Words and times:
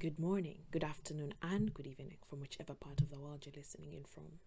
Good 0.00 0.18
morning, 0.18 0.60
good 0.70 0.82
afternoon, 0.82 1.34
and 1.42 1.74
good 1.74 1.86
evening 1.86 2.16
from 2.26 2.40
whichever 2.40 2.72
part 2.72 3.02
of 3.02 3.10
the 3.10 3.18
world 3.20 3.44
you're 3.44 3.52
listening 3.54 3.92
in 3.92 4.04
from. 4.04 4.38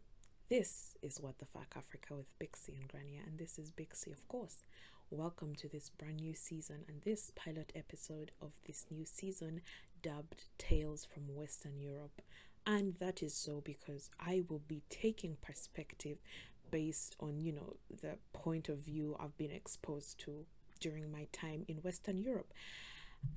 This 0.49 0.97
is 1.03 1.21
What 1.21 1.37
the 1.37 1.45
Fuck 1.45 1.75
Africa 1.77 2.15
with 2.15 2.39
Bixie 2.39 2.75
and 2.75 2.87
Grania, 2.87 3.21
and 3.23 3.37
this 3.37 3.59
is 3.59 3.69
Bixie, 3.69 4.11
of 4.11 4.27
course. 4.27 4.63
Welcome 5.11 5.53
to 5.57 5.69
this 5.69 5.91
brand 5.91 6.21
new 6.21 6.33
season 6.33 6.85
and 6.87 7.03
this 7.03 7.31
pilot 7.35 7.71
episode 7.75 8.31
of 8.41 8.53
this 8.65 8.87
new 8.89 9.05
season 9.05 9.61
dubbed 10.01 10.45
Tales 10.57 11.05
from 11.05 11.35
Western 11.35 11.79
Europe. 11.79 12.23
And 12.65 12.95
that 12.99 13.21
is 13.21 13.35
so 13.35 13.61
because 13.63 14.09
I 14.19 14.41
will 14.49 14.63
be 14.67 14.81
taking 14.89 15.37
perspective 15.39 16.17
based 16.71 17.15
on, 17.19 17.39
you 17.39 17.51
know, 17.51 17.75
the 18.01 18.17
point 18.33 18.69
of 18.69 18.79
view 18.79 19.15
I've 19.19 19.37
been 19.37 19.51
exposed 19.51 20.19
to 20.21 20.47
during 20.79 21.11
my 21.11 21.27
time 21.31 21.63
in 21.67 21.77
Western 21.77 22.17
Europe. 22.17 22.51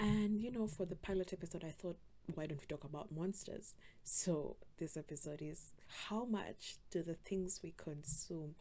And 0.00 0.40
you 0.40 0.50
know, 0.50 0.66
for 0.66 0.84
the 0.84 0.96
pilot 0.96 1.32
episode, 1.32 1.64
I 1.64 1.70
thought, 1.70 1.96
why 2.34 2.46
don't 2.46 2.60
we 2.60 2.66
talk 2.66 2.84
about 2.84 3.12
monsters? 3.12 3.74
So, 4.02 4.56
this 4.78 4.96
episode 4.96 5.40
is 5.42 5.72
how 6.08 6.24
much 6.24 6.76
do 6.90 7.02
the 7.02 7.14
things 7.14 7.60
we 7.62 7.72
consume, 7.76 8.54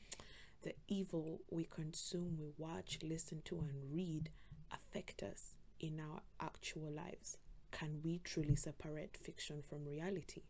the 0.63 0.73
evil 0.87 1.41
we 1.49 1.65
consume, 1.65 2.37
we 2.39 2.51
watch, 2.57 2.99
listen 3.03 3.41
to, 3.45 3.59
and 3.59 3.93
read 3.93 4.29
affect 4.71 5.23
us 5.23 5.55
in 5.79 5.99
our 5.99 6.21
actual 6.39 6.91
lives? 6.91 7.37
Can 7.71 7.99
we 8.03 8.19
truly 8.23 8.55
separate 8.55 9.17
fiction 9.21 9.61
from 9.61 9.85
reality? 9.85 10.43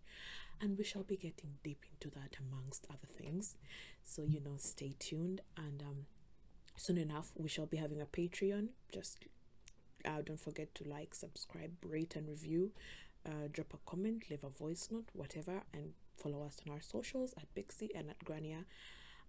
And 0.61 0.77
we 0.77 0.83
shall 0.83 1.03
be 1.03 1.17
getting 1.17 1.55
deep 1.63 1.83
into 1.91 2.13
that 2.15 2.37
amongst 2.39 2.85
other 2.89 3.07
things. 3.07 3.57
So, 4.03 4.23
you 4.23 4.39
know, 4.39 4.55
stay 4.57 4.93
tuned 4.99 5.41
and 5.57 5.81
um 5.81 6.05
soon 6.77 6.97
enough 6.97 7.31
we 7.35 7.47
shall 7.49 7.65
be 7.65 7.77
having 7.77 8.01
a 8.01 8.05
patreon 8.05 8.67
just 8.91 9.25
uh, 10.05 10.21
don't 10.23 10.39
forget 10.39 10.73
to 10.75 10.83
like 10.87 11.15
subscribe 11.15 11.71
rate 11.83 12.15
and 12.15 12.27
review 12.27 12.71
uh, 13.25 13.47
drop 13.51 13.73
a 13.73 13.89
comment 13.89 14.23
leave 14.29 14.43
a 14.43 14.49
voice 14.49 14.89
note 14.91 15.09
whatever 15.13 15.63
and 15.73 15.93
follow 16.15 16.43
us 16.45 16.61
on 16.65 16.73
our 16.73 16.81
socials 16.81 17.33
at 17.37 17.53
bixie 17.55 17.89
and 17.95 18.09
at 18.09 18.23
grania. 18.23 18.65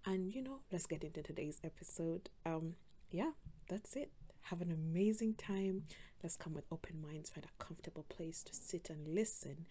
And 0.05 0.33
you 0.34 0.43
know 0.43 0.61
let's 0.71 0.87
get 0.87 1.05
into 1.05 1.23
today's 1.23 1.61
episode. 1.65 2.31
Um 2.45 2.75
yeah 3.11 3.33
that's 3.69 3.97
it. 3.97 4.11
Have 4.43 4.61
an 4.61 4.71
amazing 4.71 5.34
time. 5.34 5.84
Let's 6.23 6.37
come 6.37 6.55
with 6.55 6.67
open 6.71 7.01
minds 7.01 7.31
find 7.31 7.45
a 7.47 7.62
comfortable 7.62 8.05
place 8.09 8.43
to 8.45 8.55
sit 8.55 8.91
and 8.91 9.09
listen. 9.09 9.67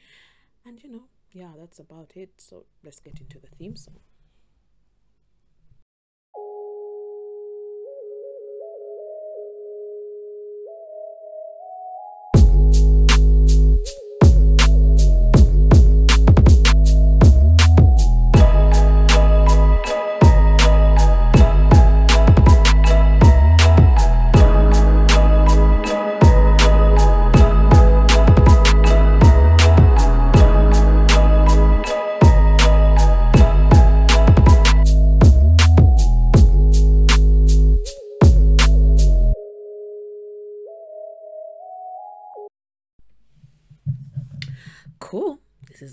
And 0.66 0.84
you 0.84 0.92
know 0.92 1.04
yeah 1.32 1.52
that's 1.58 1.80
about 1.80 2.12
it. 2.16 2.32
So 2.38 2.66
let's 2.84 3.00
get 3.00 3.20
into 3.20 3.40
the 3.40 3.48
theme 3.48 3.76
song 3.76 4.00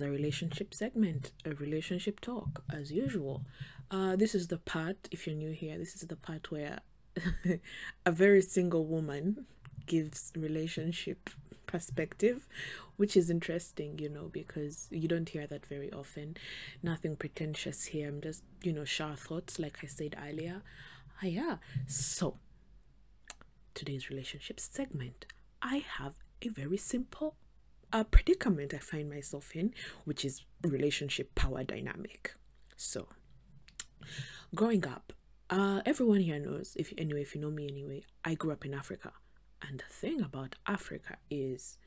a 0.03 0.11
relationship 0.11 0.75
segment, 0.75 1.33
a 1.45 1.51
relationship 1.55 2.21
talk, 2.21 2.63
as 2.73 2.91
usual. 2.93 3.45
Uh, 3.91 4.17
this 4.17 4.35
is 4.35 4.49
the 4.49 4.59
part, 4.59 4.97
if 5.11 5.27
you're 5.27 5.37
new 5.37 5.53
here, 5.53 5.79
this 5.79 5.95
is 5.95 6.03
the 6.03 6.17
part 6.17 6.51
where 6.51 6.81
a 8.07 8.13
very 8.13 8.43
single 8.43 8.87
woman 8.87 9.47
gives 9.87 10.33
relationship 10.37 11.31
perspective, 11.67 12.47
which 12.97 13.17
is 13.17 13.31
interesting, 13.31 13.99
you 13.99 14.09
know, 14.09 14.29
because 14.33 14.89
you 14.91 15.09
don't 15.09 15.29
hear 15.29 15.47
that 15.47 15.67
very 15.67 15.93
often. 15.93 16.37
Nothing 16.83 17.17
pretentious 17.17 17.87
here. 17.87 18.09
I'm 18.09 18.21
just, 18.21 18.43
you 18.63 18.73
know, 18.73 18.85
share 18.85 19.17
thoughts, 19.17 19.59
like 19.59 19.79
I 19.83 19.87
said 19.87 20.17
earlier. 20.23 20.63
Ah, 21.23 21.27
yeah. 21.27 21.57
So, 21.87 22.39
today's 23.75 24.11
relationship 24.11 24.61
segment, 24.61 25.27
I 25.61 25.85
have 25.99 26.15
a 26.43 26.49
very 26.49 26.77
simple 26.77 27.37
a 27.93 28.05
predicament 28.05 28.73
I 28.75 28.79
find 28.79 29.11
myself 29.11 29.55
in, 29.55 29.75
which 30.05 30.25
is 30.25 30.43
relationship 30.63 31.35
power 31.35 31.65
dynamic. 31.65 32.35
So, 32.77 33.09
growing 34.55 34.87
up, 34.87 35.13
uh, 35.51 35.83
everyone 35.85 36.21
here 36.21 36.39
knows, 36.39 36.75
if 36.77 36.93
anyway, 36.97 37.23
if 37.23 37.35
you 37.35 37.41
know 37.41 37.51
me 37.51 37.69
anyway, 37.69 38.05
I 38.25 38.35
grew 38.35 38.53
up 38.53 38.65
in 38.65 38.75
Africa, 38.75 39.13
and 39.61 39.79
the 39.79 39.93
thing 39.93 40.21
about 40.21 40.57
Africa 40.67 41.17
is, 41.31 41.79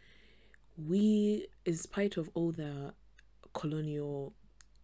we, 0.77 1.47
in 1.65 1.75
spite 1.75 2.17
of 2.17 2.29
all 2.33 2.51
the 2.51 2.93
colonial 3.53 4.33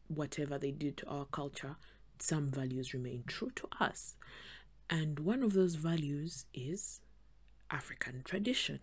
whatever 0.07 0.57
they 0.57 0.71
did 0.71 0.97
to 0.97 1.07
our 1.07 1.25
culture, 1.25 1.75
some 2.19 2.49
values 2.49 2.93
remain 2.93 3.23
true 3.27 3.51
to 3.55 3.67
us, 3.79 4.15
and 4.89 5.19
one 5.19 5.43
of 5.43 5.53
those 5.53 5.75
values 5.75 6.45
is 6.53 7.01
African 7.69 8.21
tradition 8.25 8.79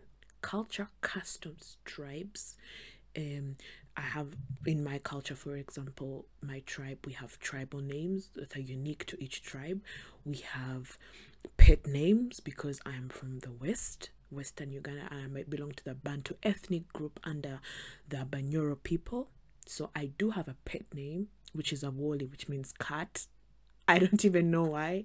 culture, 0.48 0.88
customs, 1.02 1.76
tribes. 1.84 2.56
Um, 3.14 3.56
I 3.98 4.00
have 4.00 4.28
in 4.64 4.82
my 4.82 4.96
culture, 4.96 5.34
for 5.36 5.56
example, 5.56 6.24
my 6.40 6.60
tribe, 6.64 7.00
we 7.04 7.12
have 7.12 7.38
tribal 7.38 7.80
names 7.80 8.30
that 8.34 8.56
are 8.56 8.60
unique 8.60 9.04
to 9.08 9.22
each 9.22 9.42
tribe. 9.42 9.82
We 10.24 10.38
have 10.38 10.96
pet 11.58 11.86
names 11.86 12.40
because 12.40 12.80
I 12.86 12.94
am 12.96 13.10
from 13.10 13.40
the 13.40 13.52
West, 13.52 14.08
Western 14.30 14.72
Uganda, 14.72 15.06
and 15.10 15.36
I 15.36 15.42
belong 15.42 15.72
to 15.72 15.84
the 15.84 15.94
Bantu 15.94 16.36
ethnic 16.42 16.90
group 16.94 17.20
under 17.24 17.60
the 18.08 18.24
Banyoro 18.24 18.82
people. 18.82 19.28
So 19.66 19.90
I 19.94 20.12
do 20.16 20.30
have 20.30 20.48
a 20.48 20.56
pet 20.64 20.86
name, 20.94 21.28
which 21.52 21.74
is 21.74 21.82
a 21.82 21.90
which 21.90 22.48
means 22.48 22.72
cat. 22.72 23.26
I 23.86 23.98
don't 23.98 24.24
even 24.24 24.50
know 24.50 24.64
why 24.64 25.04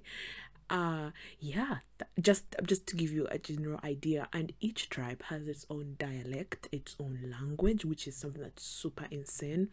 uh 0.70 1.10
yeah 1.40 1.76
th- 1.98 2.10
just 2.20 2.44
just 2.64 2.86
to 2.86 2.96
give 2.96 3.12
you 3.12 3.26
a 3.30 3.38
general 3.38 3.78
idea 3.84 4.28
and 4.32 4.52
each 4.60 4.88
tribe 4.88 5.22
has 5.24 5.46
its 5.46 5.66
own 5.68 5.94
dialect 5.98 6.68
its 6.72 6.96
own 6.98 7.18
language 7.30 7.84
which 7.84 8.08
is 8.08 8.16
something 8.16 8.42
that's 8.42 8.62
super 8.64 9.06
insane. 9.10 9.68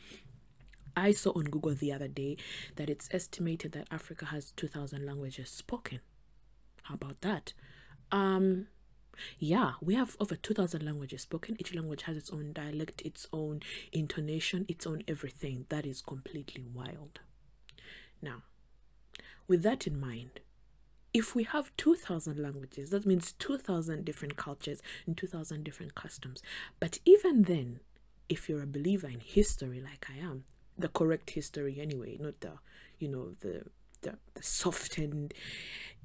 I 0.95 1.11
saw 1.13 1.31
on 1.31 1.45
google 1.45 1.73
the 1.73 1.93
other 1.93 2.09
day 2.09 2.35
that 2.75 2.89
it's 2.89 3.07
estimated 3.11 3.71
that 3.71 3.87
africa 3.91 4.25
has 4.25 4.51
2000 4.51 5.05
languages 5.05 5.49
spoken. 5.49 6.01
How 6.83 6.95
about 6.95 7.21
that? 7.21 7.53
Um 8.11 8.67
yeah 9.39 9.73
we 9.81 9.95
have 9.95 10.17
over 10.19 10.35
2000 10.35 10.83
languages 10.83 11.21
spoken. 11.21 11.55
Each 11.59 11.73
language 11.73 12.03
has 12.03 12.17
its 12.17 12.31
own 12.31 12.51
dialect 12.51 13.01
its 13.03 13.27
own 13.31 13.61
intonation 13.93 14.65
its 14.67 14.85
own 14.85 15.03
everything. 15.07 15.65
That 15.69 15.85
is 15.85 16.01
completely 16.01 16.65
wild. 16.73 17.21
Now 18.21 18.43
with 19.47 19.63
that 19.63 19.87
in 19.87 19.97
mind 19.99 20.41
if 21.13 21.35
we 21.35 21.43
have 21.43 21.75
2000 21.77 22.39
languages 22.39 22.89
that 22.91 23.05
means 23.05 23.33
2000 23.33 24.05
different 24.05 24.37
cultures 24.37 24.81
and 25.05 25.17
2000 25.17 25.63
different 25.63 25.95
customs. 25.95 26.41
But 26.79 26.99
even 27.05 27.43
then 27.43 27.79
if 28.29 28.47
you're 28.47 28.63
a 28.63 28.67
believer 28.67 29.07
in 29.07 29.19
history 29.19 29.81
like 29.81 30.07
i 30.09 30.17
am 30.17 30.45
the 30.77 30.87
correct 30.87 31.31
history 31.31 31.79
anyway 31.81 32.17
not 32.17 32.39
the 32.39 32.53
you 32.97 33.09
know 33.09 33.31
the 33.41 33.65
the, 34.03 34.17
the 34.35 34.41
soft 34.43 34.97
and 34.97 35.33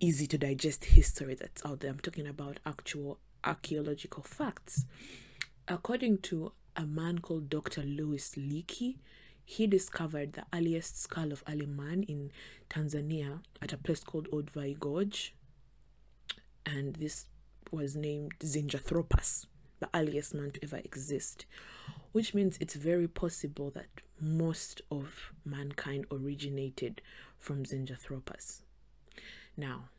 easy 0.01 0.27
to 0.27 0.37
digest 0.37 0.85
history 0.85 1.35
that's 1.35 1.65
out 1.65 1.81
there. 1.81 1.91
I'm 1.91 1.99
talking 1.99 2.27
about 2.27 2.61
actual 2.67 3.19
archaeological 3.43 4.23
facts. 4.23 4.85
According 5.67 6.19
to 6.19 6.53
a 6.77 6.85
man 6.85 7.19
called 7.21 7.49
dr 7.49 7.83
louis 7.83 8.35
leakey 8.37 8.97
he 9.49 9.69
discovered 9.69 10.33
the 10.33 10.45
earliest 10.53 11.01
skull 11.01 11.31
of 11.31 11.45
early 11.49 11.67
man 11.67 12.03
in 12.03 12.33
Tanzania 12.69 13.43
at 13.63 13.73
a 13.73 13.79
place 13.79 14.03
called 14.03 14.29
Olduvai 14.33 14.77
Gorge. 14.79 15.35
And 16.67 16.97
this 16.97 17.27
was 17.71 17.95
named 17.95 18.35
Zinjanthropus, 18.41 19.47
the 19.79 19.89
earliest 19.95 20.35
man 20.35 20.51
to 20.51 20.65
ever 20.65 20.79
exist, 20.79 21.47
which 22.11 22.35
means 22.35 22.59
it's 22.61 22.75
very 22.75 23.07
possible 23.07 23.71
that 23.71 23.87
most 24.21 24.83
of 24.91 25.33
mankind 25.45 26.07
originated 26.11 27.01
from 27.39 27.65
Zinjanthropus. 27.65 28.63
Now, 29.57 29.91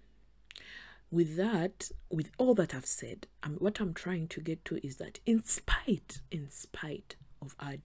with 1.09 1.37
that, 1.37 1.89
with 2.11 2.31
all 2.37 2.53
that 2.55 2.75
I've 2.75 2.85
said, 2.85 3.27
what 3.59 3.79
I'm 3.79 3.93
trying 3.93 4.27
to 4.27 4.41
get 4.41 4.65
to 4.65 4.85
is 4.85 4.97
that 4.97 5.21
in 5.25 5.45
spite, 5.45 6.19
in 6.31 6.49
spite 6.51 7.15
of 7.41 7.55
our 7.61 7.75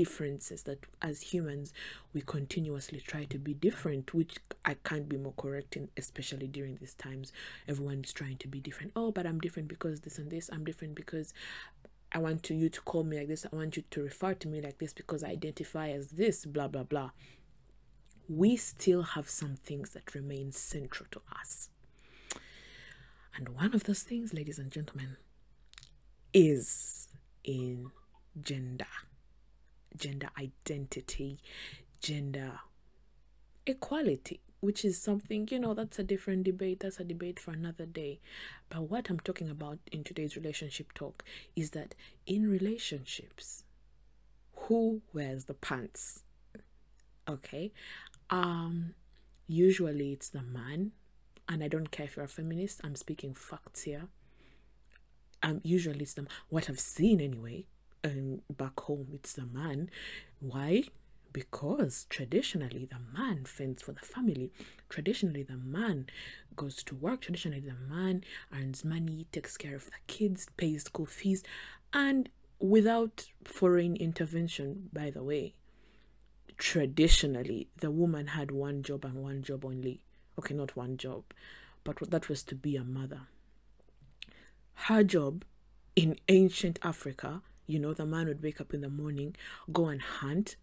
differences 0.00 0.62
that 0.62 0.86
as 1.02 1.20
humans 1.32 1.74
we 2.14 2.22
continuously 2.22 3.00
try 3.00 3.24
to 3.24 3.38
be 3.38 3.52
different 3.52 4.14
which 4.14 4.36
i 4.64 4.74
can't 4.88 5.08
be 5.10 5.18
more 5.18 5.34
correct 5.36 5.76
in 5.76 5.88
especially 5.96 6.46
during 6.46 6.76
these 6.76 6.94
times 6.94 7.32
everyone's 7.68 8.12
trying 8.12 8.38
to 8.38 8.48
be 8.48 8.60
different 8.60 8.90
oh 8.96 9.10
but 9.10 9.26
i'm 9.26 9.40
different 9.40 9.68
because 9.68 10.00
this 10.00 10.16
and 10.18 10.30
this 10.30 10.48
i'm 10.54 10.64
different 10.64 10.94
because 10.94 11.34
I 12.12 12.18
want 12.18 12.42
to, 12.44 12.54
you 12.54 12.68
to 12.70 12.80
call 12.80 13.04
me 13.04 13.18
like 13.18 13.28
this. 13.28 13.46
I 13.50 13.54
want 13.54 13.76
you 13.76 13.84
to 13.88 14.02
refer 14.02 14.34
to 14.34 14.48
me 14.48 14.60
like 14.60 14.78
this 14.78 14.92
because 14.92 15.22
I 15.22 15.28
identify 15.28 15.90
as 15.90 16.08
this, 16.08 16.44
blah, 16.44 16.66
blah, 16.66 16.82
blah. 16.82 17.10
We 18.28 18.56
still 18.56 19.02
have 19.02 19.28
some 19.28 19.54
things 19.54 19.90
that 19.90 20.12
remain 20.12 20.50
central 20.50 21.06
to 21.12 21.20
us. 21.38 21.68
And 23.36 23.50
one 23.50 23.74
of 23.74 23.84
those 23.84 24.02
things, 24.02 24.34
ladies 24.34 24.58
and 24.58 24.72
gentlemen, 24.72 25.18
is 26.34 27.08
in 27.44 27.90
gender, 28.40 28.86
gender 29.96 30.28
identity, 30.38 31.38
gender 32.00 32.60
equality, 33.66 34.40
which 34.60 34.84
is 34.84 35.00
something, 35.00 35.48
you 35.50 35.58
know, 35.58 35.74
that's 35.74 35.98
a 35.98 36.04
different 36.04 36.44
debate. 36.44 36.80
That's 36.80 37.00
a 37.00 37.04
debate 37.04 37.38
for 37.40 37.52
another 37.52 37.86
day. 37.86 38.20
But 38.68 38.82
what 38.90 39.10
I'm 39.10 39.20
talking 39.20 39.50
about 39.50 39.78
in 39.90 40.04
today's 40.04 40.36
relationship 40.36 40.92
talk 40.94 41.24
is 41.56 41.70
that 41.70 41.94
in 42.26 42.48
relationships, 42.50 43.64
who 44.54 45.02
wears 45.12 45.46
the 45.46 45.54
pants? 45.54 46.22
Okay. 47.28 47.72
Um, 48.28 48.94
usually 49.46 50.12
it's 50.12 50.28
the 50.28 50.42
man 50.42 50.92
and 51.50 51.64
I 51.64 51.68
don't 51.68 51.90
care 51.90 52.06
if 52.06 52.16
you're 52.16 52.24
a 52.24 52.28
feminist, 52.28 52.80
I'm 52.84 52.94
speaking 52.94 53.34
facts 53.34 53.82
here. 53.82 54.06
Um, 55.42 55.60
usually 55.64 56.00
it's 56.00 56.14
the 56.14 56.26
what 56.48 56.70
I've 56.70 56.78
seen 56.78 57.20
anyway, 57.20 57.64
um, 58.04 58.42
back 58.56 58.78
home 58.80 59.08
it's 59.12 59.32
the 59.32 59.46
man. 59.46 59.90
Why? 60.40 60.84
Because 61.32 62.06
traditionally 62.10 62.88
the 62.90 63.18
man 63.18 63.44
fends 63.44 63.82
for 63.82 63.92
the 63.92 64.00
family. 64.00 64.50
Traditionally 64.88 65.42
the 65.42 65.56
man 65.56 66.06
goes 66.56 66.82
to 66.84 66.94
work. 66.94 67.20
Traditionally 67.20 67.60
the 67.60 67.94
man 67.94 68.24
earns 68.52 68.84
money, 68.84 69.26
takes 69.32 69.56
care 69.56 69.76
of 69.76 69.86
the 69.86 69.92
kids, 70.06 70.48
pays 70.56 70.84
school 70.84 71.06
fees, 71.06 71.42
and 71.92 72.28
without 72.58 73.26
foreign 73.44 73.96
intervention, 73.96 74.90
by 74.92 75.10
the 75.10 75.22
way. 75.22 75.54
Traditionally, 76.58 77.68
the 77.78 77.90
woman 77.90 78.28
had 78.28 78.50
one 78.50 78.82
job 78.82 79.04
and 79.04 79.14
one 79.22 79.42
job 79.42 79.64
only 79.64 80.02
okay, 80.38 80.54
not 80.54 80.76
one 80.76 80.96
job, 80.96 81.24
but 81.84 81.98
that 82.10 82.28
was 82.28 82.42
to 82.44 82.54
be 82.54 82.76
a 82.76 82.84
mother. 82.84 83.22
Her 84.74 85.04
job 85.04 85.44
in 85.94 86.16
ancient 86.28 86.78
Africa, 86.82 87.42
you 87.72 87.78
know, 87.78 87.94
the 87.94 88.06
man 88.06 88.26
would 88.26 88.42
wake 88.42 88.60
up 88.60 88.74
in 88.74 88.80
the 88.80 88.88
morning, 88.88 89.36
go 89.72 89.86
and 89.86 90.00
hunt 90.00 90.56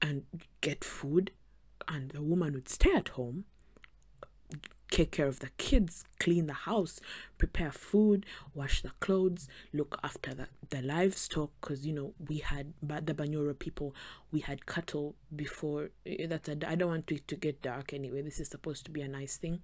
and 0.00 0.24
get 0.60 0.84
food, 0.84 1.32
and 1.86 2.10
the 2.10 2.22
woman 2.22 2.54
would 2.54 2.68
stay 2.68 2.92
at 2.92 3.08
home 3.10 3.44
take 4.90 5.10
care 5.10 5.26
of 5.26 5.40
the 5.40 5.50
kids, 5.58 6.04
clean 6.18 6.46
the 6.46 6.52
house, 6.52 7.00
prepare 7.36 7.72
food, 7.72 8.24
wash 8.54 8.82
the 8.82 8.90
clothes, 9.00 9.48
look 9.72 9.98
after 10.02 10.34
the, 10.34 10.48
the 10.70 10.82
livestock. 10.82 11.50
Because, 11.60 11.86
you 11.86 11.92
know, 11.92 12.14
we 12.26 12.38
had, 12.38 12.72
the 12.82 13.14
Banyoro 13.14 13.58
people, 13.58 13.94
we 14.32 14.40
had 14.40 14.66
cattle 14.66 15.14
before. 15.34 15.90
Eh, 16.06 16.26
that's 16.26 16.48
a, 16.48 16.56
I 16.66 16.74
don't 16.74 16.88
want 16.88 17.12
it 17.12 17.28
to 17.28 17.36
get 17.36 17.62
dark 17.62 17.92
anyway. 17.92 18.22
This 18.22 18.40
is 18.40 18.48
supposed 18.48 18.84
to 18.86 18.90
be 18.90 19.02
a 19.02 19.08
nice 19.08 19.36
thing. 19.36 19.60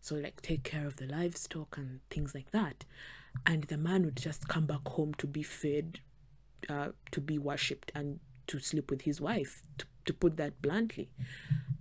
So, 0.00 0.16
like, 0.16 0.42
take 0.42 0.64
care 0.64 0.86
of 0.86 0.96
the 0.96 1.06
livestock 1.06 1.76
and 1.78 2.00
things 2.10 2.34
like 2.34 2.50
that. 2.50 2.84
And 3.46 3.64
the 3.64 3.78
man 3.78 4.04
would 4.04 4.16
just 4.16 4.48
come 4.48 4.66
back 4.66 4.86
home 4.86 5.14
to 5.14 5.26
be 5.26 5.42
fed, 5.42 6.00
uh, 6.68 6.88
to 7.10 7.20
be 7.20 7.38
worshipped, 7.38 7.92
and 7.94 8.20
to 8.46 8.58
sleep 8.58 8.90
with 8.90 9.02
his 9.02 9.20
wife, 9.20 9.62
to, 9.78 9.86
to 10.06 10.14
put 10.14 10.36
that 10.36 10.62
bluntly. 10.62 11.10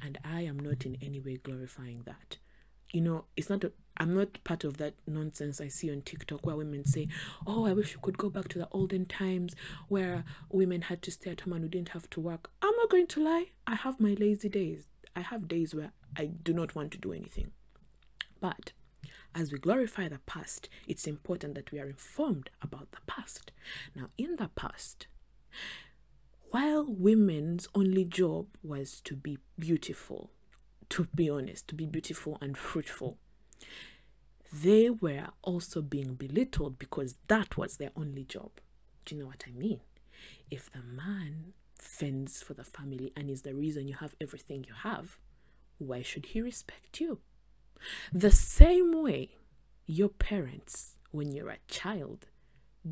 And 0.02 0.18
I 0.24 0.42
am 0.42 0.60
not 0.60 0.86
in 0.86 0.98
any 1.02 1.20
way 1.20 1.38
glorifying 1.38 2.04
that 2.06 2.38
you 2.94 3.02
know, 3.02 3.26
it's 3.36 3.50
not, 3.50 3.66
i 3.98 4.04
am 4.04 4.14
not 4.14 4.42
part 4.44 4.64
of 4.64 4.78
that 4.78 4.94
nonsense 5.08 5.60
I 5.60 5.68
see 5.68 5.92
on 5.92 6.04
TikTok 6.04 6.46
where 6.46 6.56
women 6.56 6.86
say, 6.86 7.08
Oh, 7.46 7.66
I 7.66 7.74
wish 7.74 7.96
we 7.96 8.02
could 8.02 8.20
go 8.20 8.30
back 8.30 8.48
to 8.50 8.60
the 8.60 8.68
olden 8.72 9.06
times 9.08 9.56
where 9.90 10.24
women 10.50 10.84
had 10.84 11.02
to 11.02 11.12
stay 11.12 11.32
at 11.32 11.42
home 11.42 11.54
and 11.54 11.64
we 11.64 11.70
didn't 11.70 11.90
have 11.90 12.10
to 12.12 12.22
work. 12.22 12.52
I'm 12.62 12.76
not 12.78 12.90
going 12.90 13.08
to 13.08 13.24
lie. 13.24 13.48
I 13.66 13.76
have 13.76 14.00
my 14.00 14.14
lazy 14.14 14.48
days. 14.48 14.90
I 15.16 15.22
have 15.22 15.48
days 15.48 15.74
where 15.74 15.92
I 16.16 16.28
do 16.28 16.54
not 16.54 16.76
want 16.76 16.92
to 16.92 17.00
do 17.00 17.12
anything. 17.12 17.52
But 18.40 18.74
as 19.36 19.52
we 19.52 19.58
glorify 19.58 20.08
the 20.08 20.20
past, 20.26 20.70
it's 20.88 21.08
important 21.08 21.56
that 21.56 21.72
we 21.72 21.80
are 21.80 21.88
informed 21.88 22.50
about 22.62 22.92
the 22.92 23.02
past. 23.08 23.52
Now, 23.96 24.10
in 24.18 24.36
the 24.38 24.50
past, 24.56 25.08
while 26.52 26.86
women's 26.88 27.68
only 27.74 28.06
job 28.06 28.48
was 28.62 29.02
to 29.02 29.16
be 29.16 29.40
beautiful, 29.58 30.30
to 30.90 31.08
be 31.16 31.30
honest, 31.30 31.68
to 31.70 31.76
be 31.76 31.86
beautiful 31.86 32.38
and 32.42 32.58
fruitful. 32.58 33.18
They 34.52 34.92
were 34.92 35.30
also 35.42 35.82
being 35.82 36.14
belittled 36.14 36.78
because 36.78 37.16
that 37.28 37.58
was 37.58 37.78
their 37.78 37.90
only 37.96 38.24
job. 38.24 38.52
Do 39.04 39.16
you 39.16 39.22
know 39.22 39.28
what 39.28 39.46
I 39.48 39.52
mean? 39.52 39.80
If 40.52 40.72
the 40.72 40.84
man 40.84 41.54
fends 41.80 42.44
for 42.44 42.54
the 42.54 42.64
family 42.64 43.12
and 43.16 43.32
is 43.32 43.42
the 43.42 43.56
reason 43.56 43.88
you 43.88 43.96
have 43.96 44.16
everything 44.22 44.66
you 44.68 44.76
have, 44.84 45.18
why 45.80 46.04
should 46.04 46.28
he 46.28 46.42
respect 46.42 47.00
you? 47.00 47.20
The 48.12 48.32
same 48.32 49.04
way 49.04 49.30
your 49.86 50.10
parents, 50.10 50.96
when 51.12 51.32
you're 51.32 51.50
a 51.50 51.58
child, 51.68 52.28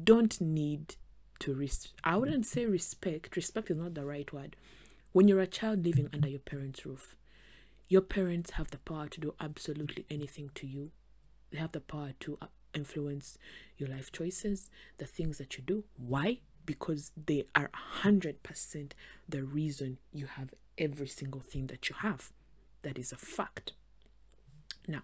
don't 0.04 0.40
need 0.40 0.96
to 1.40 1.54
res- 1.54 1.90
I 2.04 2.18
wouldn't 2.18 2.46
say 2.46 2.66
respect. 2.66 3.36
Respect 3.36 3.72
is 3.72 3.78
not 3.78 3.94
the 3.96 4.06
right 4.06 4.32
word. 4.32 4.56
When 5.12 5.28
you're 5.28 5.42
a 5.42 5.48
child 5.48 5.86
living 5.86 6.10
under 6.14 6.30
your 6.30 6.40
parents' 6.40 6.86
roof, 6.86 7.16
your 7.90 8.02
parents 8.02 8.52
have 8.52 8.72
the 8.72 8.78
power 8.78 9.08
to 9.10 9.20
do 9.20 9.34
absolutely 9.40 10.06
anything 10.10 10.52
to 10.56 10.68
you. 10.68 10.92
They 11.52 11.58
have 11.58 11.74
the 11.74 11.82
power 11.82 12.14
to 12.22 12.38
uh, 12.42 12.46
influence 12.74 13.38
your 13.78 13.90
life 13.90 14.12
choices, 14.12 14.70
the 14.98 15.06
things 15.06 15.38
that 15.40 15.58
you 15.58 15.64
do. 15.64 15.84
Why? 15.98 16.40
Because 16.66 17.12
they 17.18 17.44
are 17.54 17.70
100% 18.04 18.92
the 19.28 19.44
reason 19.44 19.98
you 20.14 20.28
have 20.28 20.54
every 20.78 21.08
single 21.08 21.42
thing 21.42 21.68
that 21.68 21.90
you 21.90 21.96
have. 22.00 22.32
That 22.84 22.98
is 22.98 23.12
a 23.12 23.18
fact. 23.18 23.74
Now, 24.88 25.04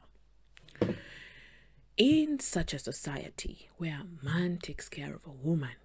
in 1.97 2.39
such 2.39 2.73
a 2.73 2.79
society 2.79 3.69
where 3.77 4.01
a 4.01 4.25
man 4.25 4.57
takes 4.57 4.89
care 4.89 5.13
of 5.13 5.25
a 5.25 5.31
woman, 5.31 5.75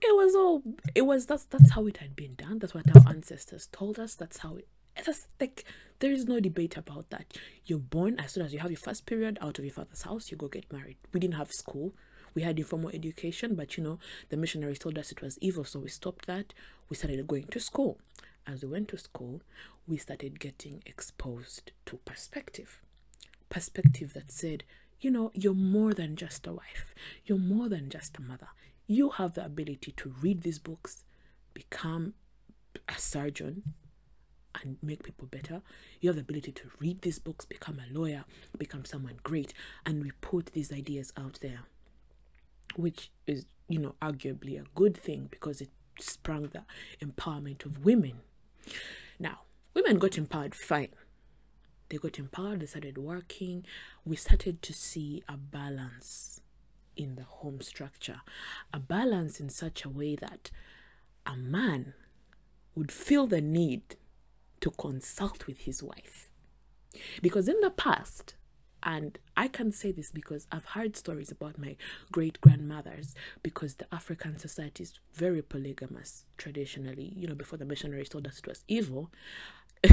it 0.00 0.14
was 0.14 0.34
all 0.34 0.62
it 0.94 1.02
was 1.02 1.26
that's 1.26 1.44
that's 1.44 1.72
how 1.72 1.86
it 1.86 1.98
had 1.98 2.14
been 2.14 2.34
done. 2.34 2.58
That's 2.58 2.74
what 2.74 2.84
our 2.94 3.08
ancestors 3.08 3.68
told 3.72 3.98
us. 3.98 4.14
That's 4.14 4.38
how 4.38 4.56
it 4.56 4.68
it's 5.06 5.28
like 5.40 5.64
there 6.00 6.12
is 6.12 6.26
no 6.26 6.40
debate 6.40 6.76
about 6.76 7.10
that. 7.10 7.36
You're 7.64 7.78
born 7.78 8.18
as 8.18 8.32
soon 8.32 8.44
as 8.44 8.52
you 8.52 8.58
have 8.60 8.70
your 8.70 8.78
first 8.78 9.06
period 9.06 9.38
out 9.40 9.58
of 9.58 9.64
your 9.64 9.74
father's 9.74 10.02
house, 10.02 10.30
you 10.30 10.36
go 10.36 10.48
get 10.48 10.72
married. 10.72 10.96
We 11.12 11.20
didn't 11.20 11.34
have 11.34 11.52
school. 11.52 11.94
We 12.34 12.42
had 12.42 12.58
informal 12.58 12.90
education, 12.90 13.54
but 13.54 13.76
you 13.76 13.84
know, 13.84 13.98
the 14.28 14.36
missionaries 14.36 14.78
told 14.78 14.98
us 14.98 15.10
it 15.10 15.22
was 15.22 15.38
evil, 15.40 15.64
so 15.64 15.80
we 15.80 15.88
stopped 15.88 16.26
that. 16.26 16.54
We 16.88 16.96
started 16.96 17.26
going 17.26 17.46
to 17.48 17.60
school. 17.60 17.98
As 18.46 18.62
we 18.62 18.68
went 18.68 18.88
to 18.88 18.98
school, 18.98 19.42
we 19.86 19.96
started 19.96 20.38
getting 20.38 20.82
exposed 20.86 21.72
to 21.86 21.96
perspective. 22.04 22.80
Perspective 23.50 24.12
that 24.14 24.30
said, 24.30 24.64
you 25.00 25.10
know, 25.10 25.30
you're 25.34 25.54
more 25.54 25.94
than 25.94 26.16
just 26.16 26.46
a 26.46 26.52
wife, 26.52 26.94
you're 27.24 27.38
more 27.38 27.68
than 27.68 27.88
just 27.88 28.18
a 28.18 28.22
mother. 28.22 28.48
You 28.86 29.10
have 29.10 29.34
the 29.34 29.44
ability 29.44 29.92
to 29.92 30.14
read 30.20 30.42
these 30.42 30.58
books, 30.58 31.04
become 31.54 32.14
a 32.88 32.98
surgeon, 32.98 33.74
and 34.62 34.76
make 34.82 35.02
people 35.02 35.28
better. 35.30 35.62
You 36.00 36.08
have 36.08 36.16
the 36.16 36.22
ability 36.22 36.52
to 36.52 36.70
read 36.78 37.02
these 37.02 37.18
books, 37.18 37.44
become 37.44 37.78
a 37.78 37.92
lawyer, 37.96 38.24
become 38.56 38.84
someone 38.84 39.20
great, 39.22 39.52
and 39.86 40.02
we 40.02 40.10
put 40.20 40.46
these 40.46 40.72
ideas 40.72 41.12
out 41.16 41.38
there, 41.42 41.60
which 42.76 43.10
is, 43.26 43.46
you 43.68 43.78
know, 43.78 43.94
arguably 44.00 44.60
a 44.60 44.64
good 44.74 44.96
thing 44.96 45.28
because 45.30 45.60
it 45.60 45.70
sprung 46.00 46.44
the 46.48 46.62
empowerment 47.04 47.64
of 47.64 47.84
women. 47.84 48.20
Now, 49.18 49.40
women 49.74 49.98
got 49.98 50.18
empowered 50.18 50.54
fine. 50.54 50.88
They 51.88 51.96
got 51.96 52.18
empowered, 52.18 52.60
they 52.60 52.66
started 52.66 52.98
working. 52.98 53.64
We 54.04 54.16
started 54.16 54.62
to 54.62 54.72
see 54.72 55.22
a 55.28 55.36
balance 55.36 56.40
in 56.96 57.14
the 57.14 57.22
home 57.22 57.60
structure, 57.60 58.20
a 58.72 58.78
balance 58.78 59.40
in 59.40 59.48
such 59.48 59.84
a 59.84 59.88
way 59.88 60.16
that 60.16 60.50
a 61.24 61.36
man 61.36 61.94
would 62.74 62.92
feel 62.92 63.26
the 63.26 63.40
need 63.40 63.96
to 64.60 64.70
consult 64.70 65.46
with 65.46 65.60
his 65.60 65.82
wife. 65.82 66.30
Because 67.22 67.48
in 67.48 67.60
the 67.60 67.70
past, 67.70 68.34
and 68.82 69.18
I 69.36 69.48
can 69.48 69.72
say 69.72 69.92
this 69.92 70.10
because 70.10 70.46
I've 70.52 70.64
heard 70.64 70.96
stories 70.96 71.30
about 71.30 71.58
my 71.58 71.76
great 72.12 72.40
grandmothers, 72.40 73.14
because 73.42 73.74
the 73.74 73.92
African 73.92 74.38
society 74.38 74.84
is 74.84 74.98
very 75.14 75.42
polygamous 75.42 76.24
traditionally. 76.36 77.12
You 77.16 77.28
know, 77.28 77.34
before 77.34 77.58
the 77.58 77.64
missionaries 77.64 78.08
told 78.08 78.26
us 78.26 78.38
it 78.38 78.46
was 78.46 78.64
evil. 78.68 79.10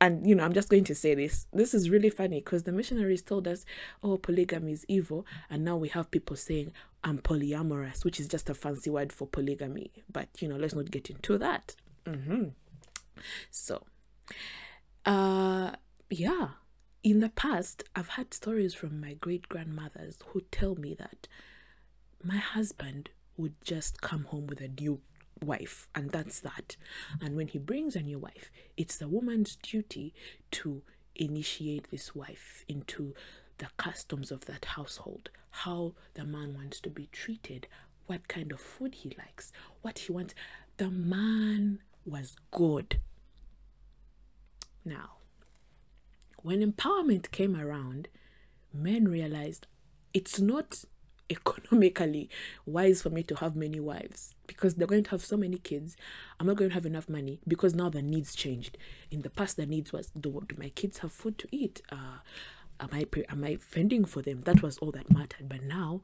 and, 0.00 0.26
you 0.26 0.34
know, 0.34 0.44
I'm 0.44 0.52
just 0.52 0.68
going 0.68 0.84
to 0.84 0.94
say 0.94 1.14
this. 1.14 1.46
This 1.52 1.72
is 1.72 1.88
really 1.88 2.10
funny 2.10 2.40
because 2.40 2.64
the 2.64 2.72
missionaries 2.72 3.22
told 3.22 3.48
us, 3.48 3.64
oh, 4.02 4.18
polygamy 4.18 4.72
is 4.72 4.84
evil. 4.88 5.26
And 5.48 5.64
now 5.64 5.76
we 5.76 5.88
have 5.88 6.10
people 6.10 6.36
saying, 6.36 6.72
I'm 7.02 7.18
polyamorous, 7.18 8.04
which 8.04 8.20
is 8.20 8.28
just 8.28 8.50
a 8.50 8.54
fancy 8.54 8.90
word 8.90 9.12
for 9.12 9.26
polygamy. 9.26 9.90
But, 10.12 10.28
you 10.40 10.48
know, 10.48 10.56
let's 10.56 10.74
not 10.74 10.90
get 10.90 11.08
into 11.08 11.38
that. 11.38 11.76
Mm-hmm. 12.04 12.48
So, 13.50 13.84
uh, 15.04 15.72
yeah. 16.10 16.48
In 17.02 17.20
the 17.20 17.30
past, 17.30 17.84
I've 17.94 18.08
had 18.08 18.34
stories 18.34 18.74
from 18.74 19.00
my 19.00 19.14
great 19.14 19.48
grandmothers 19.48 20.18
who 20.28 20.42
tell 20.50 20.74
me 20.74 20.94
that 20.94 21.28
my 22.22 22.36
husband 22.36 23.10
would 23.36 23.54
just 23.64 24.00
come 24.00 24.24
home 24.24 24.46
with 24.46 24.60
a 24.60 24.68
new 24.68 25.00
wife, 25.42 25.88
and 25.94 26.10
that's 26.10 26.40
that. 26.40 26.76
And 27.20 27.36
when 27.36 27.48
he 27.48 27.58
brings 27.58 27.96
a 27.96 28.02
new 28.02 28.18
wife, 28.18 28.50
it's 28.76 28.96
the 28.96 29.08
woman's 29.08 29.56
duty 29.56 30.14
to 30.52 30.82
initiate 31.14 31.90
this 31.90 32.14
wife 32.14 32.64
into 32.68 33.14
the 33.58 33.68
customs 33.76 34.30
of 34.30 34.44
that 34.46 34.64
household, 34.64 35.30
how 35.50 35.94
the 36.14 36.24
man 36.24 36.54
wants 36.54 36.80
to 36.80 36.90
be 36.90 37.08
treated, 37.12 37.66
what 38.06 38.28
kind 38.28 38.52
of 38.52 38.60
food 38.60 38.94
he 38.96 39.16
likes, 39.18 39.52
what 39.82 40.00
he 40.00 40.12
wants. 40.12 40.34
The 40.76 40.90
man 40.90 41.80
was 42.04 42.36
good. 42.50 42.98
Now, 44.84 45.16
when 46.42 46.60
empowerment 46.60 47.30
came 47.30 47.56
around, 47.56 48.08
men 48.72 49.08
realized 49.08 49.66
it's 50.12 50.38
not 50.38 50.84
economically 51.30 52.28
wise 52.64 53.02
for 53.02 53.10
me 53.10 53.22
to 53.24 53.34
have 53.36 53.56
many 53.56 53.80
wives 53.80 54.34
because 54.46 54.74
they're 54.74 54.86
going 54.86 55.04
to 55.04 55.10
have 55.10 55.24
so 55.24 55.36
many 55.36 55.58
kids. 55.58 55.96
I'm 56.38 56.46
not 56.46 56.56
going 56.56 56.70
to 56.70 56.74
have 56.74 56.86
enough 56.86 57.08
money 57.08 57.40
because 57.46 57.74
now 57.74 57.88
the 57.88 58.02
needs 58.02 58.34
changed. 58.34 58.78
In 59.10 59.22
the 59.22 59.30
past, 59.30 59.56
the 59.56 59.66
needs 59.66 59.92
was 59.92 60.10
do, 60.18 60.42
do 60.46 60.56
my 60.58 60.70
kids 60.70 60.98
have 60.98 61.12
food 61.12 61.38
to 61.38 61.48
eat? 61.50 61.82
Uh, 61.90 62.18
am 62.80 62.88
I 62.92 63.06
am 63.28 63.44
I 63.44 63.56
fending 63.56 64.04
for 64.04 64.22
them? 64.22 64.42
That 64.42 64.62
was 64.62 64.78
all 64.78 64.92
that 64.92 65.10
mattered. 65.10 65.48
But 65.48 65.62
now, 65.62 66.02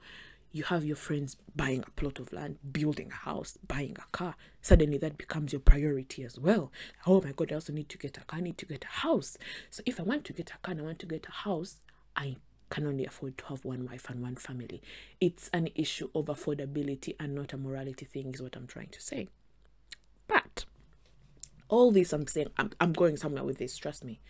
you 0.54 0.64
have 0.64 0.84
your 0.84 0.96
friends 0.96 1.36
buying 1.56 1.82
a 1.86 1.90
plot 1.92 2.18
of 2.18 2.32
land, 2.32 2.58
building 2.72 3.10
a 3.10 3.24
house, 3.24 3.58
buying 3.66 3.96
a 3.98 4.16
car. 4.16 4.36
Suddenly, 4.60 4.98
that 4.98 5.16
becomes 5.16 5.52
your 5.52 5.60
priority 5.60 6.24
as 6.24 6.38
well. 6.38 6.70
Oh 7.06 7.20
my 7.20 7.32
God! 7.32 7.52
I 7.52 7.56
also 7.56 7.72
need 7.72 7.88
to 7.88 7.98
get 7.98 8.18
a 8.18 8.20
car. 8.20 8.38
I 8.38 8.42
need 8.42 8.58
to 8.58 8.66
get 8.66 8.84
a 8.84 9.00
house. 9.00 9.38
So 9.70 9.82
if 9.86 9.98
I 9.98 10.02
want 10.02 10.24
to 10.26 10.32
get 10.32 10.50
a 10.50 10.58
car, 10.58 10.74
I 10.78 10.82
want 10.82 10.98
to 11.00 11.06
get 11.06 11.26
a 11.26 11.32
house. 11.32 11.76
I 12.14 12.36
can 12.72 12.86
only 12.86 13.04
afford 13.04 13.36
to 13.36 13.44
have 13.44 13.66
one 13.66 13.84
wife 13.86 14.08
and 14.08 14.22
one 14.22 14.34
family. 14.34 14.80
It's 15.20 15.50
an 15.52 15.68
issue 15.74 16.08
of 16.14 16.24
affordability 16.24 17.14
and 17.20 17.34
not 17.34 17.52
a 17.52 17.58
morality 17.58 18.06
thing, 18.06 18.32
is 18.32 18.40
what 18.40 18.56
I'm 18.56 18.66
trying 18.66 18.88
to 18.88 19.00
say. 19.00 19.28
But 20.26 20.64
all 21.68 21.92
this 21.92 22.14
I'm 22.14 22.26
saying, 22.26 22.48
I'm, 22.56 22.70
I'm 22.80 22.94
going 22.94 23.18
somewhere 23.18 23.44
with 23.44 23.58
this, 23.58 23.76
trust 23.76 24.02
me. 24.04 24.20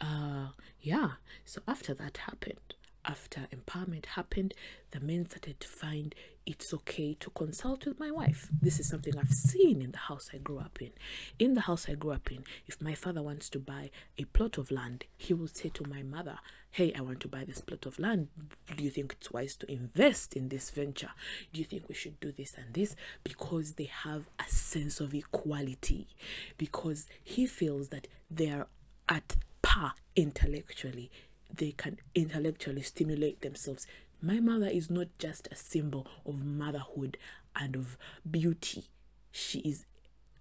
Uh, 0.00 0.50
yeah, 0.80 1.12
so 1.44 1.60
after 1.66 1.92
that 1.94 2.18
happened, 2.18 2.74
after 3.04 3.48
empowerment 3.54 4.06
happened, 4.06 4.54
the 4.92 5.00
men 5.00 5.28
started 5.28 5.58
to 5.60 5.68
find 5.68 6.14
it's 6.44 6.74
okay 6.74 7.14
to 7.20 7.30
consult 7.30 7.86
with 7.86 8.00
my 8.00 8.10
wife. 8.10 8.48
This 8.60 8.80
is 8.80 8.88
something 8.88 9.16
I've 9.16 9.32
seen 9.32 9.80
in 9.80 9.92
the 9.92 9.98
house 9.98 10.30
I 10.32 10.38
grew 10.38 10.58
up 10.58 10.80
in. 10.80 10.90
In 11.38 11.54
the 11.54 11.62
house 11.62 11.88
I 11.88 11.94
grew 11.94 12.12
up 12.12 12.30
in, 12.32 12.44
if 12.66 12.80
my 12.80 12.94
father 12.94 13.22
wants 13.22 13.48
to 13.50 13.58
buy 13.58 13.90
a 14.18 14.24
plot 14.24 14.58
of 14.58 14.70
land, 14.70 15.04
he 15.16 15.34
will 15.34 15.48
say 15.48 15.68
to 15.70 15.88
my 15.88 16.02
mother, 16.02 16.38
Hey, 16.70 16.92
I 16.96 17.02
want 17.02 17.20
to 17.20 17.28
buy 17.28 17.44
this 17.44 17.60
plot 17.60 17.86
of 17.86 17.98
land. 17.98 18.28
Do 18.76 18.82
you 18.82 18.90
think 18.90 19.16
it's 19.18 19.30
wise 19.30 19.56
to 19.56 19.70
invest 19.70 20.34
in 20.34 20.48
this 20.48 20.70
venture? 20.70 21.10
Do 21.52 21.60
you 21.60 21.66
think 21.66 21.88
we 21.88 21.94
should 21.94 22.18
do 22.18 22.32
this 22.32 22.54
and 22.56 22.72
this? 22.72 22.96
Because 23.22 23.74
they 23.74 23.90
have 24.04 24.28
a 24.40 24.48
sense 24.48 24.98
of 24.98 25.14
equality, 25.14 26.08
because 26.56 27.06
he 27.22 27.46
feels 27.46 27.88
that 27.88 28.08
they 28.30 28.50
are 28.50 28.68
at 29.08 29.36
par 29.60 29.94
intellectually 30.16 31.10
they 31.54 31.72
can 31.72 31.98
intellectually 32.14 32.82
stimulate 32.82 33.40
themselves. 33.40 33.86
My 34.20 34.40
mother 34.40 34.68
is 34.68 34.90
not 34.90 35.08
just 35.18 35.48
a 35.50 35.56
symbol 35.56 36.06
of 36.24 36.44
motherhood 36.44 37.18
and 37.56 37.76
of 37.76 37.96
beauty, 38.28 38.84
she 39.30 39.60
is 39.60 39.84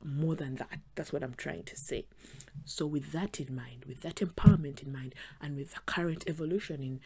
more 0.04 0.36
than 0.36 0.56
that. 0.56 0.80
That's 0.96 1.14
what 1.14 1.24
I'm 1.24 1.34
trying 1.34 1.64
to 1.64 1.76
say. 1.78 2.06
So, 2.66 2.86
with 2.86 3.12
that 3.12 3.40
in 3.40 3.56
mind, 3.56 3.86
with 3.88 4.02
that 4.02 4.16
empowerment 4.18 4.84
in 4.84 4.92
mind, 4.92 5.16
and 5.42 5.56
with 5.56 5.74
the 5.74 5.80
current 5.86 6.24
evolution 6.28 6.82
in 6.82 7.00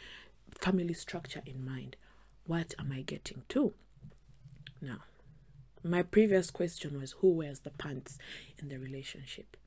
family 0.59 0.93
structure 0.93 1.41
in 1.45 1.63
mind, 1.65 1.95
what 2.45 2.73
am 2.79 2.91
I 2.91 3.01
getting 3.01 3.43
to? 3.49 3.73
Now, 4.81 4.99
my 5.83 6.03
previous 6.03 6.51
question 6.51 6.99
was 6.99 7.13
who 7.13 7.29
wears 7.29 7.59
the 7.59 7.71
pants 7.71 8.17
in 8.59 8.69
the 8.69 8.77
relationship? 8.77 9.57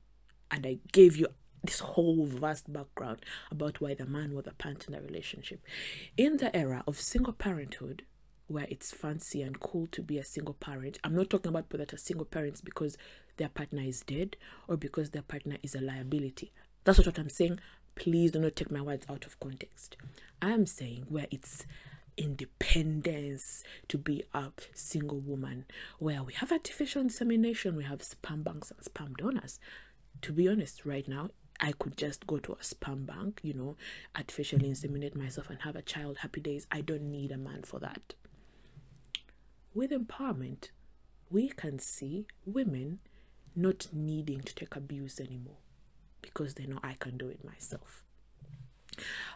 And 0.51 0.65
I 0.65 0.79
gave 0.91 1.15
you 1.15 1.27
this 1.63 1.79
whole 1.79 2.25
vast 2.25 2.71
background 2.71 3.19
about 3.51 3.81
why 3.81 3.93
the 3.93 4.05
man 4.05 4.33
was 4.33 4.47
a 4.47 4.53
pant 4.53 4.85
in 4.87 4.93
a 4.93 5.01
relationship. 5.01 5.61
In 6.17 6.37
the 6.37 6.55
era 6.55 6.83
of 6.87 6.99
single 6.99 7.33
parenthood, 7.33 8.03
where 8.47 8.67
it's 8.69 8.91
fancy 8.91 9.41
and 9.41 9.59
cool 9.59 9.87
to 9.91 10.01
be 10.01 10.17
a 10.17 10.23
single 10.23 10.55
parent, 10.55 10.97
I'm 11.03 11.15
not 11.15 11.29
talking 11.29 11.49
about 11.49 11.69
people 11.69 11.79
that 11.79 11.93
are 11.93 11.97
single 11.97 12.25
parents 12.25 12.61
because 12.61 12.97
their 13.37 13.49
partner 13.49 13.83
is 13.83 14.01
dead 14.01 14.37
or 14.67 14.77
because 14.77 15.11
their 15.11 15.21
partner 15.21 15.57
is 15.61 15.75
a 15.75 15.81
liability. 15.81 16.51
That's 16.83 16.97
not 16.97 17.07
what 17.07 17.19
I'm 17.19 17.29
saying. 17.29 17.59
Please 17.95 18.31
do 18.31 18.39
not 18.39 18.55
take 18.55 18.71
my 18.71 18.81
words 18.81 19.05
out 19.09 19.25
of 19.25 19.39
context. 19.39 19.97
I 20.41 20.51
am 20.51 20.65
saying 20.65 21.05
where 21.09 21.27
it's 21.29 21.65
independence 22.17 23.63
to 23.87 23.97
be 23.97 24.23
a 24.33 24.51
single 24.73 25.19
woman, 25.19 25.65
where 25.99 26.21
we 26.23 26.33
have 26.33 26.51
artificial 26.51 27.01
insemination, 27.01 27.75
we 27.75 27.83
have 27.85 28.03
sperm 28.03 28.43
banks 28.43 28.71
and 28.71 28.83
sperm 28.83 29.13
donors. 29.13 29.59
To 30.23 30.33
be 30.33 30.47
honest, 30.49 30.85
right 30.85 31.07
now, 31.07 31.29
I 31.59 31.73
could 31.73 31.97
just 31.97 32.25
go 32.25 32.37
to 32.39 32.53
a 32.53 32.63
sperm 32.63 33.05
bank, 33.05 33.41
you 33.43 33.53
know, 33.53 33.75
artificially 34.15 34.69
inseminate 34.69 35.15
myself 35.15 35.49
and 35.49 35.61
have 35.61 35.75
a 35.75 35.81
child, 35.81 36.19
happy 36.19 36.41
days. 36.41 36.67
I 36.71 36.81
don't 36.81 37.11
need 37.11 37.31
a 37.31 37.37
man 37.37 37.63
for 37.63 37.79
that. 37.79 38.13
With 39.73 39.91
empowerment, 39.91 40.69
we 41.29 41.49
can 41.49 41.79
see 41.79 42.27
women 42.45 42.99
not 43.55 43.87
needing 43.91 44.41
to 44.41 44.55
take 44.55 44.75
abuse 44.75 45.19
anymore 45.19 45.57
because 46.21 46.55
they 46.55 46.65
know 46.65 46.79
I 46.83 46.93
can 46.93 47.17
do 47.17 47.27
it 47.27 47.43
myself. 47.43 48.03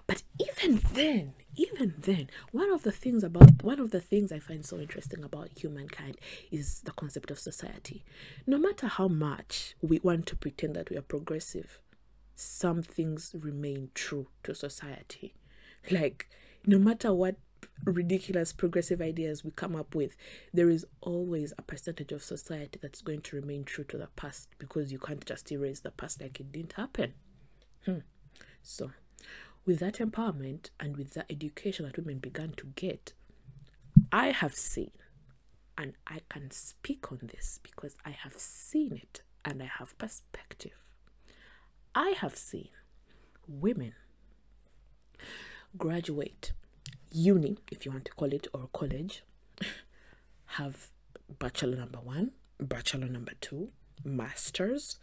But 0.08 0.24
even 0.40 0.82
then, 0.94 1.34
even 1.56 1.94
then, 1.98 2.30
one 2.52 2.72
of 2.72 2.84
the 2.84 2.92
things 2.92 3.24
about 3.24 3.64
one 3.64 3.80
of 3.80 3.92
the 3.92 4.02
things 4.02 4.32
I 4.32 4.40
find 4.40 4.66
so 4.66 4.78
interesting 4.80 5.24
about 5.24 5.58
humankind 5.58 6.18
is 6.52 6.82
the 6.82 6.92
concept 6.92 7.32
of 7.32 7.40
society. 7.40 8.04
No 8.46 8.58
matter 8.58 8.88
how 8.88 9.08
much 9.08 9.76
we 9.82 10.00
want 10.00 10.26
to 10.28 10.36
pretend 10.36 10.76
that 10.76 10.90
we 10.90 10.98
are 10.98 11.02
progressive, 11.02 11.80
some 12.36 12.82
things 12.82 13.36
remain 13.40 13.90
true 13.94 14.28
to 14.44 14.56
society. 14.56 15.36
Like, 15.92 16.30
no 16.66 16.80
matter 16.80 17.14
what 17.14 17.36
ridiculous 17.86 18.54
progressive 18.54 19.02
ideas 19.02 19.44
we 19.44 19.52
come 19.52 19.76
up 19.76 19.96
with, 19.96 20.16
there 20.54 20.70
is 20.70 20.86
always 21.02 21.54
a 21.58 21.62
percentage 21.62 22.12
of 22.12 22.24
society 22.24 22.80
that's 22.82 23.02
going 23.02 23.22
to 23.22 23.36
remain 23.36 23.64
true 23.64 23.84
to 23.86 23.98
the 23.98 24.08
past 24.16 24.50
because 24.58 24.92
you 24.92 25.00
can't 25.00 25.26
just 25.26 25.52
erase 25.52 25.82
the 25.82 25.92
past 25.92 26.22
like 26.22 26.40
it 26.40 26.52
didn't 26.52 26.74
happen. 26.74 27.14
Hmm. 27.86 28.00
So, 28.62 28.92
with 29.66 29.80
that 29.80 29.96
empowerment 29.96 30.70
and 30.80 30.98
with 30.98 31.14
that 31.14 31.26
education 31.30 31.86
that 31.86 31.98
women 31.98 32.20
began 32.20 32.54
to 32.58 32.68
get, 32.76 33.14
I 34.12 34.28
have 34.28 34.54
seen, 34.54 34.92
and 35.78 35.94
I 36.08 36.22
can 36.30 36.52
speak 36.52 37.12
on 37.12 37.20
this 37.22 37.60
because 37.62 37.96
I 38.06 38.12
have 38.12 38.38
seen 38.38 38.94
it 38.94 39.22
and 39.46 39.62
I 39.62 39.70
have 39.80 39.98
perspective 39.98 40.72
I 41.96 42.16
have 42.22 42.36
seen 42.36 42.70
women 43.48 43.94
graduate 45.78 46.54
uni, 47.12 47.58
if 47.72 47.86
you 47.86 47.92
want 47.92 48.06
to 48.06 48.12
call 48.14 48.34
it, 48.34 48.48
or 48.54 48.70
college, 48.74 49.24
have 50.46 50.90
bachelor 51.40 51.78
number 51.78 52.00
one, 52.00 52.32
bachelor 52.60 53.08
number 53.08 53.34
two, 53.42 53.70
masters, 54.04 54.98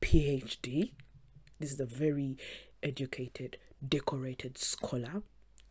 PhD. 0.00 0.92
This 1.60 1.72
is 1.72 1.80
a 1.80 1.86
very 1.86 2.36
educated, 2.82 3.58
decorated 3.86 4.58
scholar. 4.58 5.22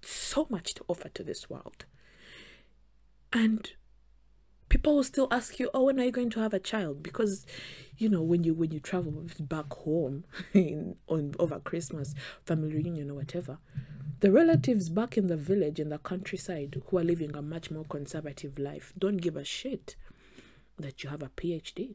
So 0.01 0.47
much 0.49 0.73
to 0.75 0.85
offer 0.87 1.09
to 1.09 1.23
this 1.23 1.49
world. 1.49 1.85
And 3.31 3.71
people 4.73 4.95
will 4.95 5.03
still 5.03 5.27
ask 5.29 5.59
you, 5.59 5.69
"Oh, 5.71 5.83
when 5.83 5.99
are 5.99 6.05
you 6.05 6.11
going 6.11 6.31
to 6.31 6.39
have 6.39 6.51
a 6.51 6.59
child?" 6.59 7.03
Because, 7.03 7.45
you 7.99 8.09
know, 8.09 8.23
when 8.23 8.43
you 8.43 8.55
when 8.55 8.71
you 8.71 8.79
travel 8.79 9.13
back 9.39 9.71
home 9.71 10.25
in 10.55 10.95
on 11.07 11.35
over 11.37 11.59
Christmas, 11.59 12.15
family 12.43 12.73
reunion 12.73 13.11
or 13.11 13.13
whatever, 13.13 13.59
the 14.21 14.31
relatives 14.31 14.89
back 14.89 15.15
in 15.15 15.27
the 15.27 15.37
village 15.37 15.79
in 15.79 15.89
the 15.89 15.99
countryside 15.99 16.81
who 16.87 16.97
are 16.97 17.03
living 17.03 17.35
a 17.35 17.41
much 17.43 17.69
more 17.69 17.83
conservative 17.83 18.57
life 18.57 18.93
don't 18.97 19.17
give 19.17 19.35
a 19.35 19.43
shit 19.43 19.95
that 20.79 21.03
you 21.03 21.11
have 21.11 21.21
a 21.21 21.29
PhD. 21.29 21.93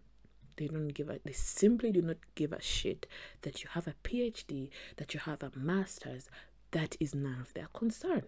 They 0.57 0.69
don't 0.69 0.95
give 0.95 1.11
a 1.11 1.19
they 1.25 1.33
simply 1.33 1.91
do 1.91 2.01
not 2.01 2.19
give 2.37 2.53
a 2.53 2.63
shit 2.63 3.09
that 3.43 3.65
you 3.65 3.71
have 3.73 3.89
a 3.89 3.95
PhD, 4.05 4.71
that 4.99 5.15
you 5.15 5.21
have 5.21 5.43
a 5.43 5.51
master's. 5.57 6.31
That 6.71 6.95
is 7.01 7.13
none 7.13 7.41
of 7.41 7.55
their 7.55 7.69
concern. 7.73 8.23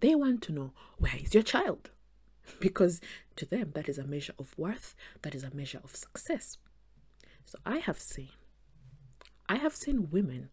They 0.00 0.16
want 0.16 0.42
to 0.42 0.52
know 0.52 0.72
where 0.98 1.14
is 1.22 1.32
your 1.32 1.44
child? 1.44 1.90
Because 2.60 3.00
to 3.36 3.46
them 3.46 3.72
that 3.74 3.88
is 3.88 3.98
a 3.98 4.04
measure 4.04 4.34
of 4.38 4.56
worth, 4.58 4.94
that 5.22 5.34
is 5.34 5.44
a 5.44 5.54
measure 5.54 5.80
of 5.82 5.94
success. 5.94 6.58
So 7.44 7.58
I 7.64 7.78
have 7.78 7.98
seen, 8.00 8.30
I 9.48 9.56
have 9.56 9.74
seen 9.74 10.10
women 10.10 10.50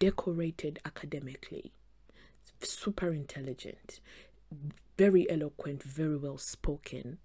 decorated 0.00 0.78
academically, 0.84 1.72
super 2.62 3.12
intelligent, 3.12 4.00
very 4.96 5.30
eloquent, 5.30 5.82
very 5.82 6.16
well 6.16 6.38
spoken, 6.38 7.18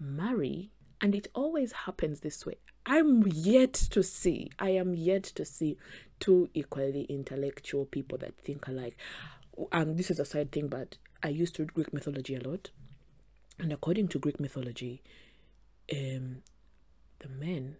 marry, 0.00 0.70
and 1.00 1.14
it 1.14 1.28
always 1.34 1.72
happens 1.72 2.20
this 2.20 2.46
way. 2.46 2.56
I'm 2.86 3.26
yet 3.26 3.72
to 3.74 4.02
see, 4.02 4.50
I 4.58 4.70
am 4.70 4.94
yet 4.94 5.22
to 5.24 5.44
see 5.44 5.76
two 6.20 6.48
equally 6.54 7.02
intellectual 7.04 7.84
people 7.86 8.18
that 8.18 8.36
think 8.38 8.66
alike. 8.66 8.96
And 9.72 9.96
this 9.98 10.10
is 10.10 10.18
a 10.18 10.24
side 10.24 10.52
thing, 10.52 10.68
but 10.68 10.98
I 11.24 11.28
used 11.28 11.54
to 11.56 11.62
read 11.62 11.74
Greek 11.74 11.92
mythology 11.92 12.34
a 12.34 12.46
lot. 12.46 12.70
And 13.58 13.72
according 13.72 14.08
to 14.08 14.18
Greek 14.18 14.38
mythology, 14.38 15.02
um, 15.92 16.42
the 17.20 17.28
men, 17.28 17.76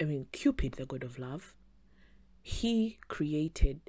I 0.00 0.04
mean, 0.04 0.26
Cupid, 0.32 0.74
the 0.74 0.86
god 0.86 1.02
of 1.02 1.18
love, 1.18 1.54
he 2.42 2.98
created, 3.08 3.80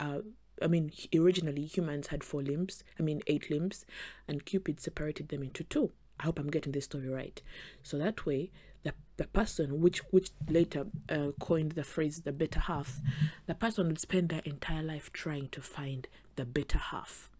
uh, 0.00 0.18
I 0.60 0.66
mean, 0.66 0.90
originally 1.14 1.64
humans 1.64 2.08
had 2.08 2.24
four 2.24 2.42
limbs, 2.42 2.82
I 2.98 3.02
mean, 3.02 3.22
eight 3.26 3.50
limbs, 3.50 3.86
and 4.26 4.44
Cupid 4.44 4.80
separated 4.80 5.28
them 5.28 5.42
into 5.42 5.64
two. 5.64 5.92
I 6.18 6.24
hope 6.24 6.38
I'm 6.38 6.50
getting 6.50 6.72
this 6.72 6.84
story 6.84 7.08
right. 7.08 7.40
So 7.82 7.98
that 7.98 8.26
way, 8.26 8.50
the, 8.84 8.94
the 9.16 9.26
person 9.26 9.80
which 9.80 9.98
which 10.10 10.30
later 10.48 10.86
uh, 11.08 11.28
coined 11.40 11.72
the 11.72 11.84
phrase 11.84 12.22
the 12.22 12.32
better 12.32 12.60
half, 12.60 13.00
the 13.46 13.54
person 13.54 13.88
would 13.88 14.00
spend 14.00 14.28
their 14.28 14.42
entire 14.44 14.82
life 14.82 15.12
trying 15.12 15.48
to 15.50 15.62
find 15.62 16.08
the 16.36 16.44
better 16.44 16.78
half, 16.78 17.30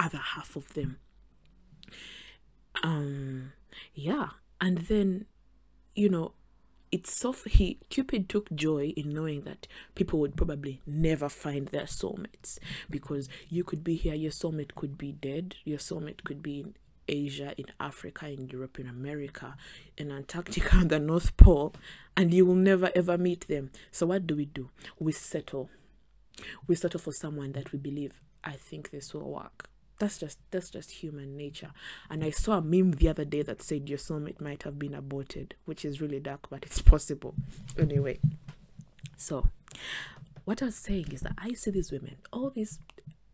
other 0.00 0.18
half 0.18 0.56
of 0.56 0.72
them. 0.74 0.96
Um, 2.82 3.52
yeah, 3.94 4.30
and 4.60 4.78
then, 4.78 5.26
you 5.94 6.08
know, 6.08 6.32
it's 6.90 7.12
so 7.12 7.32
he 7.32 7.78
Cupid 7.88 8.28
took 8.28 8.50
joy 8.52 8.92
in 8.96 9.10
knowing 9.10 9.42
that 9.42 9.68
people 9.94 10.18
would 10.18 10.36
probably 10.36 10.80
never 10.86 11.28
find 11.28 11.68
their 11.68 11.84
soulmates 11.84 12.58
because 12.88 13.28
you 13.48 13.62
could 13.62 13.84
be 13.84 13.94
here, 13.94 14.14
your 14.14 14.32
soulmate 14.32 14.74
could 14.74 14.98
be 14.98 15.12
dead, 15.12 15.56
your 15.64 15.78
soulmate 15.78 16.24
could 16.24 16.42
be 16.42 16.60
in 16.60 16.74
Asia, 17.06 17.54
in 17.56 17.66
Africa, 17.78 18.28
in 18.28 18.48
Europe, 18.48 18.78
in 18.80 18.88
America, 18.88 19.56
in 19.96 20.10
Antarctica, 20.10 20.78
the 20.84 20.98
North 20.98 21.36
Pole, 21.36 21.74
and 22.16 22.32
you 22.34 22.44
will 22.44 22.54
never 22.54 22.90
ever 22.94 23.16
meet 23.16 23.46
them. 23.46 23.70
So 23.92 24.06
what 24.06 24.26
do 24.26 24.34
we 24.34 24.46
do? 24.46 24.70
We 24.98 25.12
settle. 25.12 25.68
We 26.66 26.74
settle 26.74 27.00
for 27.00 27.12
someone 27.12 27.52
that 27.52 27.70
we 27.70 27.78
believe 27.78 28.20
I 28.42 28.52
think 28.52 28.90
this 28.90 29.12
will 29.12 29.30
work. 29.30 29.68
That's 30.00 30.18
just 30.18 30.38
that's 30.50 30.70
just 30.70 30.90
human 30.90 31.36
nature. 31.36 31.70
And 32.08 32.24
I 32.24 32.30
saw 32.30 32.54
a 32.54 32.62
meme 32.62 32.92
the 32.92 33.08
other 33.08 33.26
day 33.26 33.42
that 33.42 33.62
said 33.62 33.88
your 33.88 33.98
soulmate 33.98 34.40
might 34.40 34.62
have 34.62 34.78
been 34.78 34.94
aborted, 34.94 35.54
which 35.66 35.84
is 35.84 36.00
really 36.00 36.18
dark, 36.18 36.48
but 36.48 36.64
it's 36.64 36.80
possible. 36.80 37.34
Anyway, 37.78 38.18
so 39.18 39.48
what 40.46 40.62
I 40.62 40.66
was 40.66 40.76
saying 40.76 41.12
is 41.12 41.20
that 41.20 41.34
I 41.36 41.52
see 41.52 41.70
these 41.70 41.92
women, 41.92 42.16
all 42.32 42.48
these 42.48 42.78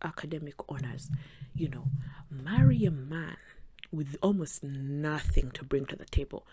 academic 0.03 0.55
honors, 0.67 1.09
you 1.55 1.69
know, 1.69 1.85
marry 2.29 2.83
a 2.83 2.91
man 2.91 3.37
with 3.89 4.17
almost 4.21 4.61
nothing 4.61 5.51
to 5.51 5.63
bring 5.63 5.85
to 5.85 5.95
the 5.95 6.05
table. 6.05 6.45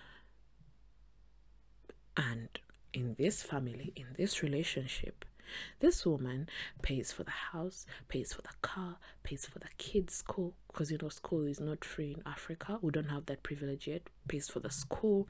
And 2.17 2.49
in 2.93 3.17
this 3.19 3.43
family, 3.43 3.93
in 3.97 4.07
this 4.17 4.45
relationship, 4.45 5.25
this 5.81 6.05
woman 6.07 6.49
pays 6.83 7.13
for 7.13 7.25
the 7.25 7.31
house, 7.31 7.87
pays 8.09 8.33
for 8.33 8.43
the 8.43 8.55
car, 8.63 8.97
pays 9.23 9.47
for 9.47 9.59
the 9.59 9.69
kids' 9.79 10.15
school, 10.15 10.55
because 10.69 10.91
you 10.91 10.99
know 11.01 11.09
school 11.09 11.47
is 11.47 11.61
not 11.61 11.85
free 11.85 12.13
in 12.13 12.23
Africa. 12.27 12.79
We 12.83 12.91
don't 12.91 13.11
have 13.11 13.27
that 13.27 13.43
privilege 13.43 13.87
yet. 13.87 14.09
Pays 14.29 14.49
for 14.49 14.61
the 14.61 14.71
school, 14.71 15.29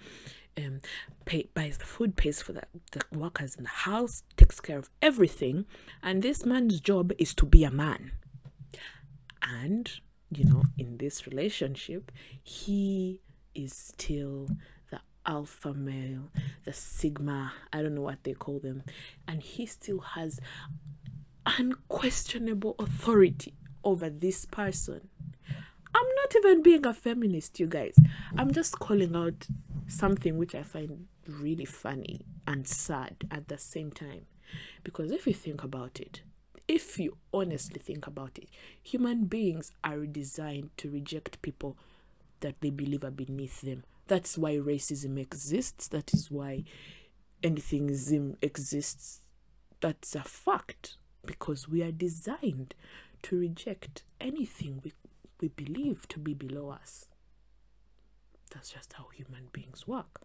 um, 0.56 0.80
pay, 1.24 1.48
buys 1.54 1.78
the 1.78 1.84
food, 1.84 2.16
pays 2.16 2.40
for 2.42 2.52
the, 2.52 2.62
the 2.92 3.02
workers 3.18 3.54
in 3.56 3.64
the 3.64 3.70
house, 3.70 4.22
takes 4.36 4.60
care 4.60 4.78
of 4.78 4.90
everything. 5.02 5.66
And 6.02 6.22
this 6.22 6.44
man's 6.44 6.80
job 6.80 7.12
is 7.18 7.34
to 7.34 7.46
be 7.46 7.64
a 7.64 7.70
man. 7.70 8.12
And 9.42 9.90
you 10.30 10.44
know, 10.44 10.64
in 10.78 10.98
this 10.98 11.26
relationship, 11.26 12.10
he 12.42 13.20
is 13.54 13.72
still 13.72 14.48
alpha 15.26 15.72
male, 15.74 16.30
the 16.64 16.72
sigma, 16.72 17.52
I 17.72 17.82
don't 17.82 17.94
know 17.94 18.02
what 18.02 18.24
they 18.24 18.34
call 18.34 18.58
them, 18.58 18.82
and 19.26 19.42
he 19.42 19.66
still 19.66 20.00
has 20.00 20.40
unquestionable 21.46 22.74
authority 22.78 23.54
over 23.82 24.08
this 24.08 24.44
person. 24.44 25.08
I'm 25.94 26.06
not 26.16 26.36
even 26.36 26.62
being 26.62 26.86
a 26.86 26.92
feminist, 26.92 27.60
you 27.60 27.66
guys. 27.66 27.94
I'm 28.36 28.52
just 28.52 28.78
calling 28.78 29.14
out 29.14 29.46
something 29.86 30.36
which 30.36 30.54
I 30.54 30.62
find 30.62 31.06
really 31.28 31.64
funny 31.64 32.22
and 32.46 32.66
sad 32.66 33.16
at 33.30 33.48
the 33.48 33.58
same 33.58 33.92
time. 33.92 34.26
Because 34.82 35.12
if 35.12 35.26
you 35.26 35.34
think 35.34 35.62
about 35.62 36.00
it, 36.00 36.22
if 36.66 36.98
you 36.98 37.18
honestly 37.32 37.80
think 37.80 38.06
about 38.06 38.38
it, 38.38 38.48
human 38.82 39.26
beings 39.26 39.70
are 39.82 40.06
designed 40.06 40.70
to 40.78 40.90
reject 40.90 41.42
people 41.42 41.76
that 42.40 42.60
they 42.60 42.70
believe 42.70 43.04
are 43.04 43.10
beneath 43.10 43.60
them. 43.60 43.84
That's 44.06 44.36
why 44.36 44.54
racism 44.54 45.18
exists. 45.18 45.88
That 45.88 46.12
is 46.12 46.30
why 46.30 46.64
anythingism 47.42 48.36
exists. 48.42 49.20
That's 49.80 50.14
a 50.14 50.22
fact 50.22 50.96
because 51.24 51.68
we 51.68 51.82
are 51.82 51.92
designed 51.92 52.74
to 53.22 53.38
reject 53.38 54.02
anything 54.20 54.80
we, 54.84 54.92
we 55.40 55.48
believe 55.48 56.06
to 56.08 56.18
be 56.18 56.34
below 56.34 56.70
us. 56.70 57.06
That's 58.52 58.70
just 58.70 58.92
how 58.94 59.08
human 59.14 59.48
beings 59.52 59.86
work. 59.86 60.20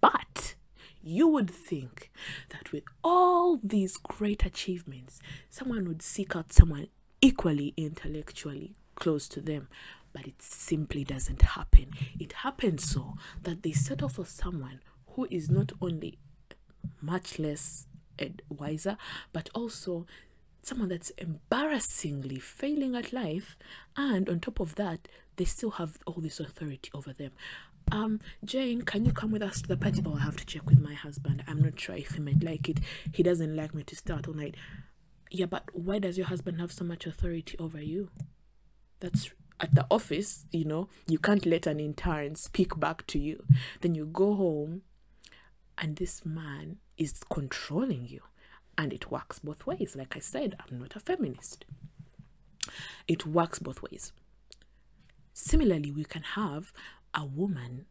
But 0.00 0.54
you 1.02 1.26
would 1.28 1.50
think 1.50 2.10
that 2.50 2.72
with 2.72 2.84
all 3.02 3.58
these 3.62 3.96
great 3.96 4.44
achievements, 4.44 5.20
someone 5.48 5.86
would 5.88 6.02
seek 6.02 6.36
out 6.36 6.52
someone 6.52 6.88
equally 7.20 7.74
intellectually 7.76 8.74
close 8.94 9.28
to 9.28 9.40
them. 9.40 9.68
But 10.12 10.26
it 10.26 10.42
simply 10.42 11.04
doesn't 11.04 11.42
happen. 11.42 11.92
It 12.18 12.32
happens 12.32 12.88
so 12.88 13.14
that 13.42 13.62
they 13.62 13.72
settle 13.72 14.08
for 14.08 14.24
someone 14.24 14.80
who 15.14 15.26
is 15.30 15.48
not 15.48 15.72
only 15.80 16.18
much 17.00 17.38
less 17.38 17.86
wiser, 18.48 18.96
but 19.32 19.48
also 19.54 20.06
someone 20.62 20.88
that's 20.88 21.10
embarrassingly 21.10 22.38
failing 22.38 22.94
at 22.94 23.12
life. 23.12 23.56
And 23.96 24.28
on 24.28 24.40
top 24.40 24.60
of 24.60 24.74
that, 24.76 25.08
they 25.36 25.44
still 25.44 25.70
have 25.72 25.98
all 26.06 26.20
this 26.20 26.40
authority 26.40 26.90
over 26.94 27.12
them. 27.12 27.32
Um 27.92 28.20
jane 28.44 28.82
can 28.82 29.04
you 29.04 29.12
come 29.12 29.32
with 29.32 29.42
us 29.42 29.62
to 29.62 29.68
the 29.68 29.76
party? 29.76 30.02
Oh 30.06 30.14
i 30.14 30.20
have 30.20 30.36
to 30.36 30.46
check 30.46 30.66
with 30.66 30.78
my 30.80 30.94
husband. 30.94 31.42
I'm 31.48 31.62
not 31.62 31.80
sure 31.80 31.96
if 31.96 32.12
he 32.12 32.20
might 32.20 32.42
like 32.42 32.68
it. 32.68 32.78
He 33.12 33.22
doesn't 33.22 33.56
like 33.56 33.74
me 33.74 33.82
to 33.84 33.96
start 33.96 34.28
all 34.28 34.34
night. 34.34 34.54
Yeah 35.30 35.46
but 35.46 35.64
why 35.72 35.98
does 35.98 36.18
your 36.18 36.26
husband 36.26 36.60
have 36.60 36.72
so 36.72 36.84
much 36.84 37.06
authority 37.06 37.56
over 37.58 37.80
you? 37.80 38.10
That's 39.00 39.30
at 39.60 39.74
the 39.74 39.86
office 39.90 40.44
you 40.50 40.64
know 40.64 40.88
you 41.06 41.18
can't 41.18 41.44
let 41.46 41.66
an 41.66 41.78
intern 41.80 42.34
speak 42.34 42.78
back 42.78 43.06
to 43.06 43.18
you. 43.18 43.44
Then 43.80 43.94
you 43.94 44.06
go 44.06 44.34
home 44.34 44.82
and 45.78 45.96
this 45.96 46.24
man 46.24 46.76
is 46.96 47.14
controlling 47.30 48.06
you. 48.06 48.20
And 48.76 48.92
it 48.92 49.10
works 49.10 49.38
both 49.40 49.66
ways. 49.66 49.94
Like 49.96 50.16
i 50.16 50.20
said 50.20 50.56
i'm 50.60 50.78
not 50.78 50.96
a 50.96 51.00
feminist. 51.00 51.64
It 53.08 53.26
works 53.26 53.58
both 53.58 53.82
ways. 53.82 54.12
Similarly 55.32 55.90
we 55.90 56.04
can 56.04 56.22
have 56.22 56.72
a 57.14 57.24
woman 57.24 57.86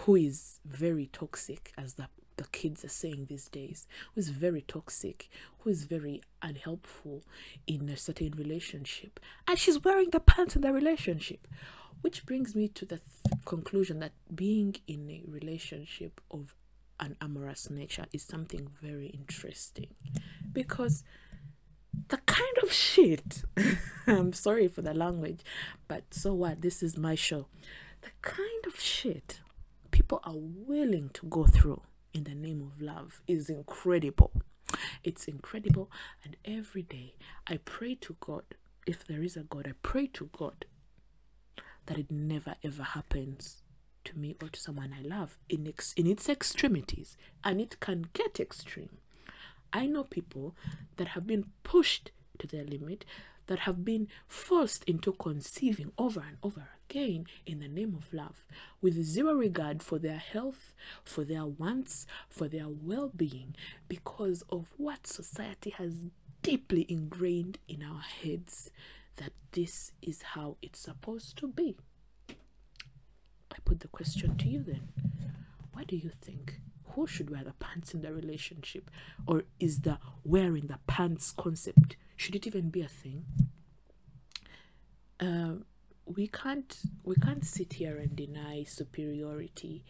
who 0.00 0.16
is 0.16 0.60
very 0.64 1.06
toxic, 1.06 1.72
as 1.76 1.94
the, 1.94 2.08
the 2.36 2.44
kids 2.44 2.84
are 2.84 2.88
saying 2.88 3.26
these 3.28 3.48
days, 3.48 3.86
who 4.14 4.20
is 4.20 4.30
very 4.30 4.62
toxic, 4.62 5.28
who 5.60 5.70
is 5.70 5.84
very 5.84 6.22
unhelpful 6.42 7.22
in 7.66 7.88
a 7.88 7.96
certain 7.96 8.32
relationship, 8.36 9.20
and 9.46 9.58
she's 9.58 9.82
wearing 9.82 10.10
the 10.10 10.20
pants 10.20 10.56
in 10.56 10.62
the 10.62 10.72
relationship. 10.72 11.46
Which 12.02 12.26
brings 12.26 12.54
me 12.54 12.68
to 12.68 12.84
the 12.84 12.98
th- 12.98 13.42
conclusion 13.46 14.00
that 14.00 14.12
being 14.32 14.76
in 14.86 15.10
a 15.10 15.22
relationship 15.26 16.20
of 16.30 16.54
an 17.00 17.16
amorous 17.20 17.70
nature 17.70 18.06
is 18.12 18.22
something 18.22 18.68
very 18.80 19.06
interesting 19.08 19.88
because 20.52 21.02
the 22.08 22.18
kind 22.18 22.58
of 22.62 22.70
shit 22.70 23.42
I'm 24.06 24.34
sorry 24.34 24.68
for 24.68 24.82
the 24.82 24.94
language, 24.94 25.40
but 25.88 26.04
so 26.12 26.34
what? 26.34 26.60
This 26.60 26.82
is 26.82 26.96
my 26.96 27.14
show 27.14 27.46
the 28.06 28.10
kind 28.22 28.66
of 28.66 28.78
shit 28.78 29.40
people 29.90 30.20
are 30.24 30.36
willing 30.36 31.10
to 31.12 31.26
go 31.26 31.44
through 31.44 31.82
in 32.16 32.24
the 32.24 32.34
name 32.34 32.62
of 32.62 32.80
love 32.80 33.20
is 33.28 33.50
incredible. 33.50 34.32
It's 35.04 35.28
incredible. 35.28 35.90
And 36.24 36.34
every 36.46 36.82
day 36.82 37.14
I 37.46 37.58
pray 37.58 37.94
to 37.96 38.16
God, 38.20 38.44
if 38.86 39.06
there 39.06 39.22
is 39.22 39.36
a 39.36 39.42
God, 39.42 39.66
I 39.68 39.74
pray 39.82 40.06
to 40.14 40.30
God 40.36 40.64
that 41.84 41.98
it 41.98 42.10
never 42.10 42.54
ever 42.64 42.82
happens 42.82 43.62
to 44.04 44.18
me 44.18 44.34
or 44.40 44.48
to 44.48 44.58
someone 44.58 44.94
I 44.98 45.02
love 45.06 45.36
in, 45.50 45.68
ex- 45.68 45.92
in 45.92 46.06
its 46.06 46.26
extremities. 46.26 47.18
And 47.44 47.60
it 47.60 47.80
can 47.80 48.06
get 48.14 48.40
extreme. 48.40 48.96
I 49.74 49.84
know 49.86 50.02
people 50.04 50.56
that 50.96 51.08
have 51.08 51.26
been 51.26 51.44
pushed 51.64 52.12
to 52.38 52.46
their 52.46 52.64
limit, 52.64 53.04
that 53.46 53.60
have 53.60 53.84
been 53.84 54.08
forced 54.26 54.84
into 54.84 55.12
conceiving 55.12 55.92
over 55.98 56.20
and 56.20 56.36
over 56.42 56.68
again 56.88 57.26
in 57.44 57.60
the 57.60 57.68
name 57.68 57.94
of 57.94 58.12
love, 58.12 58.44
with 58.80 59.02
zero 59.02 59.34
regard 59.34 59.82
for 59.82 59.98
their 59.98 60.18
health, 60.18 60.72
for 61.04 61.24
their 61.24 61.46
wants, 61.46 62.06
for 62.28 62.48
their 62.48 62.68
well 62.68 63.10
being, 63.14 63.54
because 63.88 64.42
of 64.50 64.72
what 64.76 65.06
society 65.06 65.70
has 65.70 66.04
deeply 66.42 66.86
ingrained 66.88 67.58
in 67.68 67.82
our 67.82 68.02
heads 68.02 68.70
that 69.16 69.32
this 69.52 69.92
is 70.02 70.22
how 70.22 70.56
it's 70.62 70.78
supposed 70.78 71.36
to 71.38 71.48
be. 71.48 71.76
I 73.50 73.56
put 73.64 73.80
the 73.80 73.88
question 73.88 74.36
to 74.36 74.48
you 74.48 74.62
then. 74.62 74.88
What 75.72 75.86
do 75.86 75.96
you 75.96 76.10
think? 76.20 76.60
Who 76.90 77.06
should 77.06 77.30
wear 77.30 77.44
the 77.44 77.52
pants 77.54 77.94
in 77.94 78.02
the 78.02 78.12
relationship? 78.12 78.90
Or 79.26 79.44
is 79.58 79.80
the 79.80 79.98
wearing 80.24 80.66
the 80.66 80.78
pants 80.86 81.32
concept 81.32 81.96
should 82.16 82.34
it 82.34 82.46
even 82.46 82.70
be 82.70 82.82
a 82.82 82.88
thing? 82.88 83.24
Uh, 85.20 85.54
we 86.04 86.28
can't 86.28 86.78
we 87.04 87.16
can't 87.16 87.44
sit 87.44 87.74
here 87.74 87.96
and 87.98 88.14
deny 88.14 88.62
superiority 88.64 89.84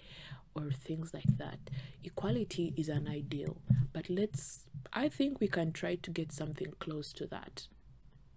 or 0.55 0.71
things 0.71 1.13
like 1.13 1.37
that. 1.39 1.59
Equality 2.05 2.73
is 2.77 2.89
an 2.89 3.07
ideal, 3.09 3.59
but 3.93 4.09
let's 4.09 4.65
I 4.93 5.09
think 5.09 5.41
we 5.41 5.49
can 5.49 5.73
try 5.73 5.97
to 5.97 6.11
get 6.11 6.33
something 6.33 6.73
close 6.79 7.13
to 7.15 7.27
that. 7.27 7.67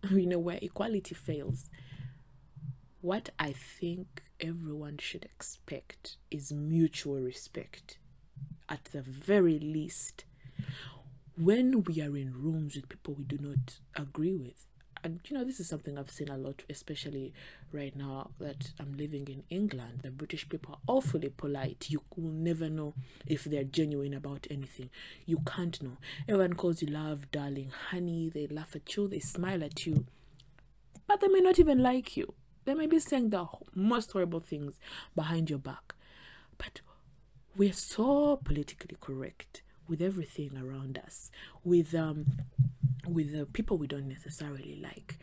You 0.12 0.28
know, 0.28 0.40
where 0.40 0.60
equality 0.62 1.14
fails. 1.14 1.70
What 3.02 3.30
I 3.38 3.52
think 3.54 4.24
everyone 4.40 4.98
should 4.98 5.26
expect 5.26 6.16
is 6.32 6.54
mutual 6.54 7.20
respect. 7.20 7.98
At 8.70 8.86
the 8.86 9.02
very 9.02 9.60
least, 9.60 10.24
when 11.42 11.84
we 11.84 12.02
are 12.02 12.18
in 12.18 12.34
rooms 12.34 12.76
with 12.76 12.90
people 12.90 13.14
we 13.14 13.24
do 13.24 13.38
not 13.40 13.80
agree 13.96 14.36
with, 14.36 14.66
and 15.04 15.22
you 15.26 15.38
know 15.38 15.46
this 15.46 15.62
is 15.62 15.70
something 15.70 15.98
i've 15.98 16.12
seen 16.12 16.28
a 16.28 16.36
lot 16.36 16.64
especially 16.70 17.34
right 17.72 17.96
now 17.96 18.32
that 18.38 18.74
i'm 18.82 18.98
living 18.98 19.26
in 19.30 19.44
england 19.50 20.02
the 20.04 20.12
british 20.12 20.50
people 20.50 20.74
are 20.74 20.80
awfully 20.96 21.30
polite. 21.30 21.86
You 21.90 22.02
will 22.18 22.32
never 22.32 22.70
know 22.70 22.94
if 23.26 23.46
they're 23.46 23.64
genuine 23.64 24.14
about 24.14 24.48
anything. 24.52 24.90
You 25.26 25.40
can't 25.46 25.82
know. 25.82 25.98
Everyone 26.28 26.54
calls 26.54 26.82
you 26.82 26.90
love 26.90 27.32
darling 27.32 27.72
honey. 27.90 28.30
They 28.34 28.48
laugh 28.48 28.76
at 28.76 28.96
you. 28.96 29.08
They 29.08 29.20
smile 29.20 29.64
at 29.64 29.86
you. 29.86 30.06
But 31.08 31.22
they 31.22 31.28
may 31.28 31.40
not 31.40 31.60
even 31.60 31.82
like 31.82 32.18
you. 32.18 32.34
They 32.66 32.74
may 32.74 32.88
be 32.88 33.00
saying 33.00 33.30
the 33.30 33.48
most 33.74 34.12
horrible 34.12 34.40
things 34.42 34.80
behind 35.16 35.50
your 35.50 35.60
back. 35.60 35.96
But 36.58 36.82
we're 37.56 37.74
so 37.74 38.38
politically 38.44 38.98
correct 39.00 39.64
with 39.90 40.02
everything 40.02 40.58
around 40.58 40.98
us 41.04 41.32
with 41.64 41.94
um 41.96 42.26
with 43.08 43.34
the 43.34 43.46
people 43.46 43.78
we 43.78 43.88
don't 43.88 44.08
necessarily 44.08 44.80
like. 44.82 45.18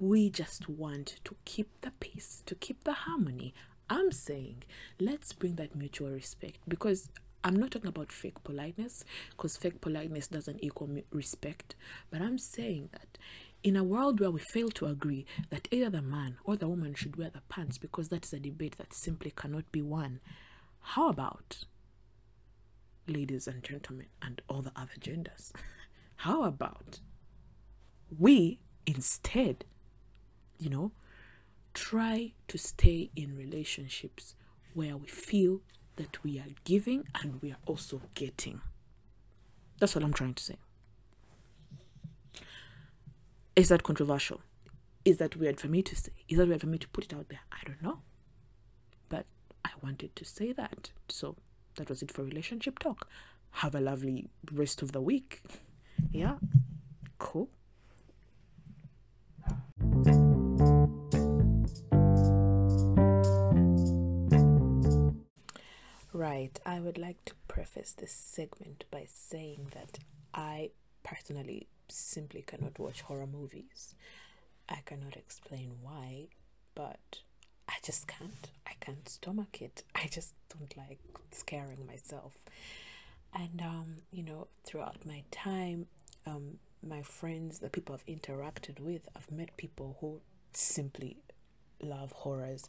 We 0.00 0.28
just 0.28 0.68
want 0.68 1.16
to 1.24 1.36
keep 1.44 1.68
the 1.82 1.92
peace, 2.00 2.42
to 2.46 2.54
keep 2.54 2.84
the 2.84 2.92
harmony. 2.92 3.54
I'm 3.88 4.12
saying 4.12 4.64
let's 5.00 5.32
bring 5.32 5.54
that 5.56 5.74
mutual 5.74 6.10
respect 6.10 6.58
because 6.66 7.08
I'm 7.44 7.56
not 7.56 7.70
talking 7.70 7.88
about 7.88 8.12
fake 8.12 8.42
politeness 8.42 9.04
because 9.30 9.56
fake 9.56 9.80
politeness 9.80 10.26
doesn't 10.26 10.62
equal 10.62 10.90
respect, 11.12 11.76
but 12.10 12.20
I'm 12.20 12.38
saying 12.38 12.90
that 12.92 13.16
in 13.62 13.76
a 13.76 13.84
world 13.84 14.20
where 14.20 14.30
we 14.30 14.40
fail 14.40 14.68
to 14.70 14.86
agree 14.86 15.24
that 15.50 15.68
either 15.70 15.90
the 15.90 16.02
man 16.02 16.38
or 16.44 16.56
the 16.56 16.68
woman 16.68 16.94
should 16.94 17.16
wear 17.16 17.30
the 17.30 17.40
pants 17.48 17.78
because 17.78 18.08
that 18.08 18.24
is 18.24 18.32
a 18.32 18.40
debate 18.40 18.76
that 18.78 18.94
simply 18.94 19.32
cannot 19.34 19.70
be 19.72 19.82
won, 19.82 20.20
how 20.80 21.08
about 21.08 21.64
ladies 23.08 23.46
and 23.46 23.62
gentlemen 23.62 24.06
and 24.22 24.40
all 24.48 24.62
the 24.62 24.72
other 24.76 24.92
genders? 24.98 25.52
How 26.16 26.44
about 26.44 27.00
we 28.16 28.58
instead, 28.86 29.64
you 30.58 30.70
know, 30.70 30.92
try 31.74 32.32
to 32.48 32.58
stay 32.58 33.10
in 33.14 33.36
relationships 33.36 34.34
where 34.74 34.96
we 34.96 35.06
feel 35.06 35.60
that 35.96 36.22
we 36.24 36.38
are 36.38 36.54
giving 36.64 37.04
and 37.22 37.40
we 37.42 37.50
are 37.50 37.58
also 37.66 38.00
getting. 38.14 38.60
That's 39.78 39.94
what 39.94 40.04
I'm 40.04 40.12
trying 40.12 40.34
to 40.34 40.42
say. 40.42 40.56
Is 43.54 43.68
that 43.68 43.82
controversial? 43.82 44.40
Is 45.04 45.18
that 45.18 45.36
weird 45.36 45.60
for 45.60 45.68
me 45.68 45.82
to 45.82 45.96
say? 45.96 46.12
Is 46.28 46.38
that 46.38 46.48
weird 46.48 46.60
for 46.60 46.66
me 46.66 46.78
to 46.78 46.88
put 46.88 47.04
it 47.04 47.14
out 47.14 47.28
there? 47.28 47.40
I 47.52 47.58
don't 47.66 47.82
know. 47.82 48.00
But 49.08 49.26
I 49.64 49.70
wanted 49.82 50.14
to 50.16 50.24
say 50.24 50.52
that. 50.52 50.90
So 51.08 51.36
that 51.78 51.88
was 51.88 52.02
it 52.02 52.12
for 52.12 52.22
relationship 52.22 52.78
talk. 52.78 53.08
Have 53.52 53.74
a 53.74 53.80
lovely 53.80 54.28
rest 54.52 54.82
of 54.82 54.92
the 54.92 55.00
week. 55.00 55.42
Yeah. 56.12 56.36
Cool. 57.18 57.48
Right, 66.12 66.58
I 66.66 66.80
would 66.80 66.98
like 66.98 67.24
to 67.26 67.34
preface 67.46 67.92
this 67.92 68.12
segment 68.12 68.84
by 68.90 69.06
saying 69.08 69.68
that 69.72 69.98
I 70.34 70.70
personally 71.04 71.68
simply 71.88 72.42
cannot 72.42 72.78
watch 72.78 73.02
horror 73.02 73.26
movies. 73.26 73.94
I 74.68 74.80
cannot 74.84 75.16
explain 75.16 75.76
why, 75.80 76.28
but 76.74 77.20
I 77.68 77.74
just 77.82 78.06
can't. 78.06 78.50
I 78.66 78.72
can't 78.80 79.08
stomach 79.08 79.60
it. 79.60 79.82
I 79.94 80.06
just 80.06 80.34
don't 80.48 80.74
like 80.76 80.98
scaring 81.30 81.86
myself. 81.86 82.34
And 83.34 83.60
um, 83.60 83.96
you 84.10 84.22
know, 84.22 84.48
throughout 84.64 85.04
my 85.06 85.22
time, 85.30 85.86
um, 86.26 86.58
my 86.86 87.02
friends, 87.02 87.58
the 87.58 87.68
people 87.68 87.94
I've 87.94 88.06
interacted 88.06 88.80
with, 88.80 89.02
I've 89.14 89.30
met 89.30 89.56
people 89.56 89.96
who 90.00 90.20
simply 90.52 91.18
love 91.80 92.12
horrors 92.12 92.64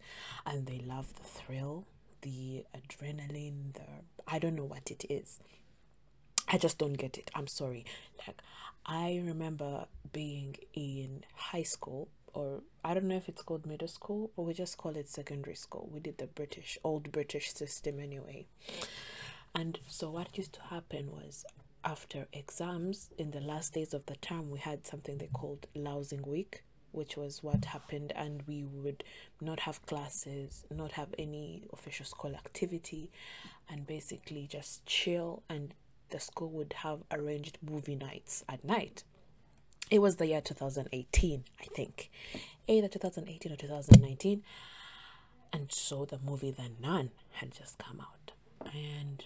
and 0.46 0.68
they 0.68 0.80
love 0.80 1.14
the 1.16 1.24
thrill 1.24 1.86
the 2.22 2.66
adrenaline, 2.76 3.74
the 3.74 3.84
I 4.28 4.40
don't 4.40 4.56
know 4.56 4.66
what 4.66 4.92
it 4.92 5.06
is. 5.10 5.40
I 6.48 6.58
just 6.58 6.78
don't 6.78 6.94
get 6.94 7.18
it. 7.18 7.30
I'm 7.36 7.48
sorry. 7.48 7.86
Like 8.28 8.42
I 8.86 9.22
remember 9.24 9.86
being 10.12 10.56
in 10.74 11.24
high 11.36 11.64
school 11.64 12.10
or 12.34 12.62
I 12.84 12.94
don't 12.94 13.06
know 13.06 13.16
if 13.16 13.30
it's 13.30 13.42
called 13.42 13.66
middle 13.66 13.88
school 13.88 14.32
but 14.36 14.44
we 14.44 14.54
just 14.54 14.78
call 14.78 14.96
it 14.96 15.10
secondary 15.10 15.56
school. 15.56 15.90
We 15.92 16.00
did 16.00 16.18
the 16.18 16.28
British 16.28 16.78
old 16.84 17.12
British 17.12 17.54
system 17.54 18.00
anyway. 18.00 18.46
And 19.56 19.80
so 19.88 20.10
what 20.10 20.38
used 20.38 20.54
to 20.54 20.62
happen 20.62 21.12
was 21.12 21.46
after 21.84 22.28
exams 22.34 23.10
in 23.18 23.32
the 23.32 23.40
last 23.42 23.74
days 23.74 23.94
of 23.94 24.06
the 24.06 24.16
term 24.18 24.50
we 24.50 24.60
had 24.60 24.86
something 24.86 25.18
they 25.18 25.28
called 25.28 25.68
lousing 25.74 26.22
week 26.24 26.64
which 26.92 27.16
was 27.16 27.44
what 27.44 27.66
happened, 27.66 28.12
and 28.16 28.44
we 28.48 28.64
would 28.64 29.04
not 29.42 29.62
have 29.62 29.86
classes, 29.86 30.66
not 30.72 30.94
have 30.94 31.14
any 31.18 31.64
official 31.72 32.06
school 32.06 32.34
activity, 32.34 33.12
and 33.70 33.86
basically 33.86 34.48
just 34.48 34.86
chill. 34.86 35.44
And 35.50 35.74
the 36.10 36.20
school 36.20 36.50
would 36.50 36.74
have 36.74 37.00
arranged 37.12 37.58
movie 37.62 37.96
nights 37.96 38.44
at 38.50 38.64
night. 38.64 39.04
It 39.90 40.00
was 40.00 40.18
the 40.18 40.28
year 40.28 40.42
2018, 40.42 41.44
I 41.60 41.66
think, 41.66 42.12
either 42.68 42.88
2018 42.88 43.52
or 43.52 43.56
2019. 43.56 44.44
And 45.52 45.72
so 45.72 46.06
the 46.06 46.20
movie 46.20 46.52
The 46.52 46.70
Nun 46.80 47.10
had 47.32 47.52
just 47.52 47.80
come 47.80 48.00
out. 48.00 48.32
And 48.74 49.24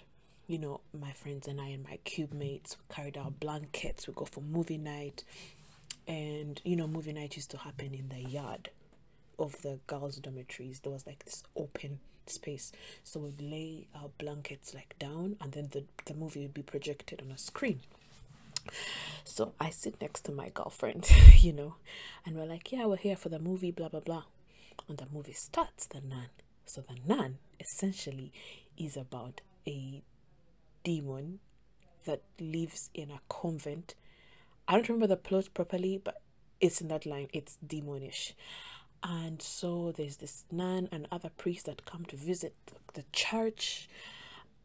you 0.48 0.58
know, 0.58 0.82
my 0.98 1.12
friends 1.12 1.48
and 1.48 1.60
I 1.60 1.68
and 1.68 1.84
my 1.84 1.98
cube 2.06 2.34
mates 2.34 2.78
we 2.78 2.96
carried 2.96 3.18
our 3.18 3.32
blankets, 3.32 4.08
we 4.08 4.14
go 4.14 4.26
for 4.26 4.42
movie 4.42 4.78
night, 4.78 5.24
and 6.08 6.62
you 6.64 6.76
know 6.76 6.88
movie 6.88 7.14
night 7.14 7.36
used 7.36 7.52
to 7.52 7.58
happen 7.58 7.94
in 7.94 8.10
the 8.10 8.30
yard 8.30 8.70
of 9.40 9.62
the 9.64 9.80
girls 9.88 10.18
dormitories. 10.18 10.80
There 10.80 10.92
was 10.92 11.06
like 11.08 11.26
this 11.26 11.44
open 11.56 12.00
space. 12.28 12.72
So 13.04 13.20
we'd 13.20 13.42
lay 13.42 13.88
our 13.96 14.10
blankets 14.18 14.74
like 14.74 14.96
down 15.00 15.36
and 15.42 15.52
then 15.52 15.70
the, 15.72 15.84
the 16.06 16.14
movie 16.14 16.42
would 16.42 16.54
be 16.54 16.62
projected 16.62 17.22
on 17.22 17.32
a 17.32 17.38
screen 17.38 17.82
so 19.24 19.54
i 19.60 19.70
sit 19.70 20.00
next 20.02 20.22
to 20.22 20.32
my 20.32 20.50
girlfriend 20.50 21.10
you 21.38 21.54
know 21.54 21.76
and 22.26 22.36
we're 22.36 22.46
like 22.46 22.72
yeah 22.72 22.86
we're 22.86 22.96
here 22.96 23.16
for 23.16 23.30
the 23.30 23.40
movie 23.40 23.72
blah 23.72 23.90
blah 23.90 24.00
blah 24.00 24.24
and 24.88 24.98
the 24.98 25.08
movie 25.14 25.34
starts 25.34 25.86
the 25.88 26.02
nun 26.02 26.30
so 26.66 26.82
the 26.82 26.98
nun 27.08 27.38
essentially 27.60 28.32
is 28.78 28.98
about 28.98 29.42
a 29.68 30.02
demon 30.84 31.40
that 32.06 32.22
lives 32.40 32.90
in 32.94 33.10
a 33.12 33.20
convent 33.30 33.96
I 34.68 34.74
don't 34.74 34.88
remember 34.90 35.08
the 35.08 35.18
plot 35.18 35.50
properly, 35.54 36.00
but 36.02 36.22
it's 36.62 36.80
in 36.80 36.88
that 36.88 37.06
line. 37.06 37.28
It's 37.34 37.58
demonish. 37.66 38.34
And 39.04 39.42
so 39.42 39.92
there's 39.96 40.18
this 40.18 40.46
nun 40.52 40.88
and 40.92 41.08
other 41.12 41.30
priests 41.30 41.64
that 41.64 41.86
come 41.86 42.06
to 42.06 42.16
visit 42.16 42.56
the, 42.94 43.04
church 43.12 43.90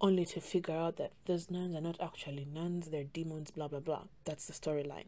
only 0.01 0.25
to 0.27 0.41
figure 0.41 0.75
out 0.75 0.97
that 0.97 1.13
those 1.27 1.51
nuns 1.51 1.75
are 1.75 1.81
not 1.81 2.01
actually 2.01 2.45
nuns, 2.45 2.89
they're 2.89 3.05
demons, 3.05 3.51
blah 3.51 3.69
blah 3.69 3.81
blah. 3.81 4.03
That's 4.25 4.47
the 4.47 4.53
storyline. 4.53 5.07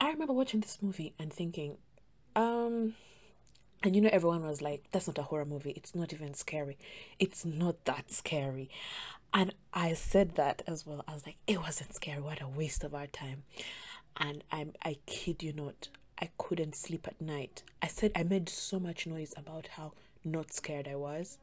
I 0.00 0.10
remember 0.10 0.34
watching 0.34 0.60
this 0.60 0.78
movie 0.82 1.14
and 1.18 1.32
thinking, 1.32 1.78
um, 2.34 2.94
and 3.82 3.94
you 3.94 4.02
know, 4.02 4.10
everyone 4.12 4.46
was 4.46 4.60
like, 4.60 4.84
that's 4.92 5.06
not 5.06 5.18
a 5.18 5.22
horror 5.22 5.44
movie, 5.44 5.72
it's 5.76 5.94
not 5.94 6.12
even 6.12 6.34
scary. 6.34 6.76
It's 7.18 7.44
not 7.44 7.84
that 7.86 8.12
scary. 8.12 8.68
And 9.32 9.54
I 9.72 9.94
said 9.94 10.36
that 10.36 10.62
as 10.66 10.86
well. 10.86 11.04
I 11.06 11.14
was 11.14 11.26
like, 11.26 11.36
it 11.46 11.60
wasn't 11.60 11.94
scary. 11.94 12.20
What 12.20 12.40
a 12.40 12.48
waste 12.48 12.84
of 12.84 12.94
our 12.94 13.06
time. 13.06 13.42
And 14.18 14.44
I'm, 14.50 14.72
I 14.82 14.98
kid 15.06 15.42
you 15.42 15.52
not, 15.52 15.88
I 16.20 16.30
couldn't 16.38 16.74
sleep 16.74 17.06
at 17.06 17.20
night. 17.20 17.62
I 17.82 17.88
said 17.88 18.12
I 18.14 18.22
made 18.22 18.48
so 18.48 18.78
much 18.78 19.06
noise 19.06 19.34
about 19.36 19.68
how 19.68 19.92
not 20.24 20.52
scared 20.52 20.88
I 20.88 20.96
was. 20.96 21.38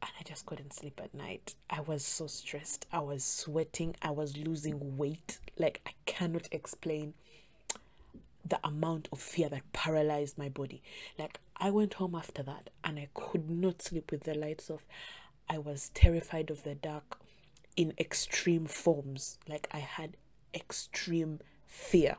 And 0.00 0.10
I 0.18 0.22
just 0.22 0.46
couldn't 0.46 0.72
sleep 0.72 1.00
at 1.02 1.14
night. 1.14 1.54
I 1.68 1.80
was 1.80 2.04
so 2.04 2.26
stressed. 2.26 2.86
I 2.92 3.00
was 3.00 3.24
sweating. 3.24 3.96
I 4.00 4.10
was 4.10 4.36
losing 4.36 4.96
weight. 4.96 5.38
Like, 5.58 5.80
I 5.86 5.90
cannot 6.06 6.48
explain 6.52 7.14
the 8.44 8.60
amount 8.64 9.08
of 9.12 9.20
fear 9.20 9.48
that 9.48 9.72
paralyzed 9.72 10.38
my 10.38 10.48
body. 10.48 10.82
Like, 11.18 11.40
I 11.56 11.70
went 11.70 11.94
home 11.94 12.14
after 12.14 12.42
that 12.44 12.70
and 12.84 12.98
I 12.98 13.08
could 13.14 13.50
not 13.50 13.82
sleep 13.82 14.12
with 14.12 14.22
the 14.22 14.34
lights 14.34 14.70
off. 14.70 14.86
I 15.48 15.58
was 15.58 15.90
terrified 15.94 16.50
of 16.50 16.62
the 16.62 16.74
dark 16.74 17.18
in 17.76 17.94
extreme 17.98 18.66
forms. 18.66 19.38
Like 19.48 19.68
I 19.72 19.78
had 19.78 20.16
extreme 20.54 21.40
fear. 21.66 22.16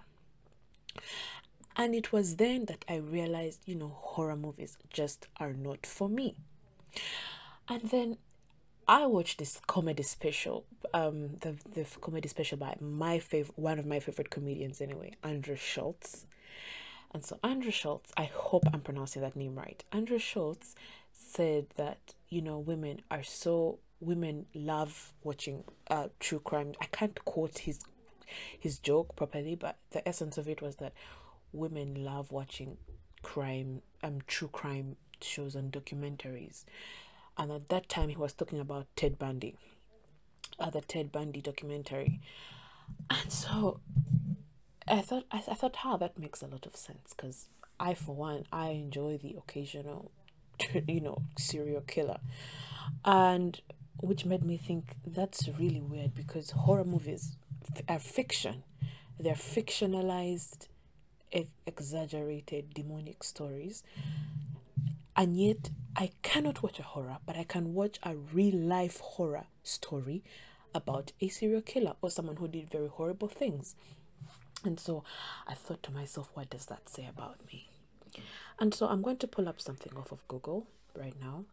And 1.76 1.96
it 1.96 2.12
was 2.12 2.36
then 2.36 2.66
that 2.66 2.84
I 2.90 2.96
realized, 2.96 3.62
you 3.66 3.76
know, 3.76 3.96
horror 3.96 4.36
movies 4.36 4.78
just 4.92 5.28
are 5.38 5.54
not 5.54 5.86
for 5.86 6.10
me. 6.10 6.36
And 7.70 7.84
then 7.84 8.18
I 8.88 9.06
watched 9.06 9.38
this 9.38 9.62
comedy 9.68 10.02
special, 10.02 10.66
um, 10.94 11.38
the 11.42 11.56
the 11.72 11.86
comedy 12.02 12.28
special 12.28 12.58
by 12.58 12.76
my 12.82 13.20
favorite, 13.20 13.58
one 13.58 13.78
of 13.78 13.86
my 13.86 14.00
favorite 14.00 14.32
comedians 14.32 14.82
anyway, 14.82 15.14
Andrew 15.24 15.56
Schulz. 15.56 16.26
And 17.14 17.24
so 17.24 17.38
Andrew 17.44 17.72
Schulz, 17.72 18.12
I 18.18 18.26
hope 18.26 18.64
I'm 18.74 18.82
pronouncing 18.82 19.22
that 19.22 19.36
name 19.36 19.56
right. 19.56 19.84
Andrew 19.92 20.18
Schulz 20.18 20.76
said 21.12 21.68
that 21.76 22.16
you 22.30 22.42
know 22.42 22.58
women 22.58 23.02
are 23.12 23.24
so 23.24 23.78
women 24.00 24.48
love 24.56 25.14
watching 25.24 25.64
uh 25.92 26.08
true 26.20 26.40
crime. 26.40 26.74
I 26.82 26.86
can't 26.86 27.24
quote 27.26 27.60
his 27.60 27.80
his 28.60 28.80
joke 28.80 29.16
properly, 29.16 29.54
but 29.56 29.78
the 29.92 30.08
essence 30.08 30.40
of 30.40 30.48
it 30.48 30.62
was 30.62 30.78
that 30.78 30.94
women 31.54 32.04
love 32.04 32.32
watching 32.32 32.78
crime 33.22 33.84
um 34.02 34.20
true 34.26 34.48
crime 34.48 34.96
shows 35.22 35.54
and 35.54 35.72
documentaries 35.72 36.64
and 37.40 37.52
at 37.54 37.70
that 37.70 37.88
time 37.88 38.10
he 38.10 38.18
was 38.18 38.34
talking 38.34 38.60
about 38.60 38.86
Ted 38.98 39.18
Bundy, 39.18 39.56
uh, 40.60 40.70
the 40.70 40.82
Ted 40.82 41.12
Bundy 41.12 41.40
documentary, 41.42 42.20
and 43.10 43.32
so 43.32 43.80
I 44.88 45.00
thought 45.00 45.24
I, 45.32 45.38
I 45.38 45.54
thought 45.56 45.78
how 45.78 45.96
oh, 45.96 45.98
that 45.98 46.20
makes 46.20 46.44
a 46.44 46.48
lot 46.48 46.66
of 46.66 46.76
sense 46.76 47.14
because 47.16 47.48
I 47.80 47.94
for 47.94 48.14
one 48.14 48.46
I 48.52 48.70
enjoy 48.72 49.18
the 49.18 49.36
occasional, 49.38 50.12
you 50.88 51.00
know, 51.00 51.24
serial 51.38 51.82
killer, 51.82 52.20
and 53.06 53.60
which 54.02 54.26
made 54.26 54.44
me 54.44 54.58
think 54.58 54.98
that's 55.08 55.48
really 55.58 55.82
weird 55.82 56.14
because 56.14 56.52
horror 56.52 56.84
movies 56.84 57.38
are 57.88 58.00
fiction, 58.00 58.64
they're 59.18 59.34
fictionalized, 59.34 60.68
exaggerated 61.66 62.74
demonic 62.74 63.24
stories. 63.24 63.84
And 65.16 65.36
yet 65.36 65.70
I 66.00 66.12
cannot 66.24 66.64
watch 66.64 66.80
a 66.80 66.84
horror, 66.84 67.18
but 67.26 67.36
I 67.36 67.44
can 67.44 67.74
watch 67.74 68.00
a 68.04 68.16
real 68.16 68.56
life 68.56 69.02
horror 69.02 69.48
story 69.64 70.24
about 70.74 71.12
a 71.20 71.28
serial 71.28 71.62
killer 71.62 71.96
or 72.02 72.10
someone 72.10 72.38
who 72.38 72.48
did 72.48 72.72
very 72.72 72.88
horrible 72.88 73.28
things. 73.28 73.76
And 74.64 74.80
so 74.80 75.04
I 75.46 75.56
thought 75.56 75.84
to 75.84 75.92
myself, 75.92 76.30
what 76.36 76.50
does 76.50 76.68
that 76.68 76.88
say 76.88 77.06
about 77.06 77.46
me? 77.52 77.68
And 78.60 78.74
so 78.74 78.88
I'm 78.88 79.02
going 79.02 79.18
to 79.18 79.28
pull 79.28 79.50
up 79.50 79.60
something 79.60 79.92
off 79.98 80.14
of 80.14 80.26
Google 80.30 80.68
right 80.96 81.16
now. 81.20 81.44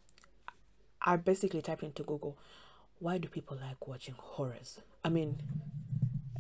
I 1.03 1.17
basically 1.17 1.61
typed 1.61 1.83
into 1.83 2.05
Google, 2.05 2.39
why 3.01 3.19
do 3.19 3.27
people 3.27 3.59
like 3.61 3.89
watching 3.89 4.15
horrors? 4.17 4.79
I 5.05 5.09
mean, 5.09 5.43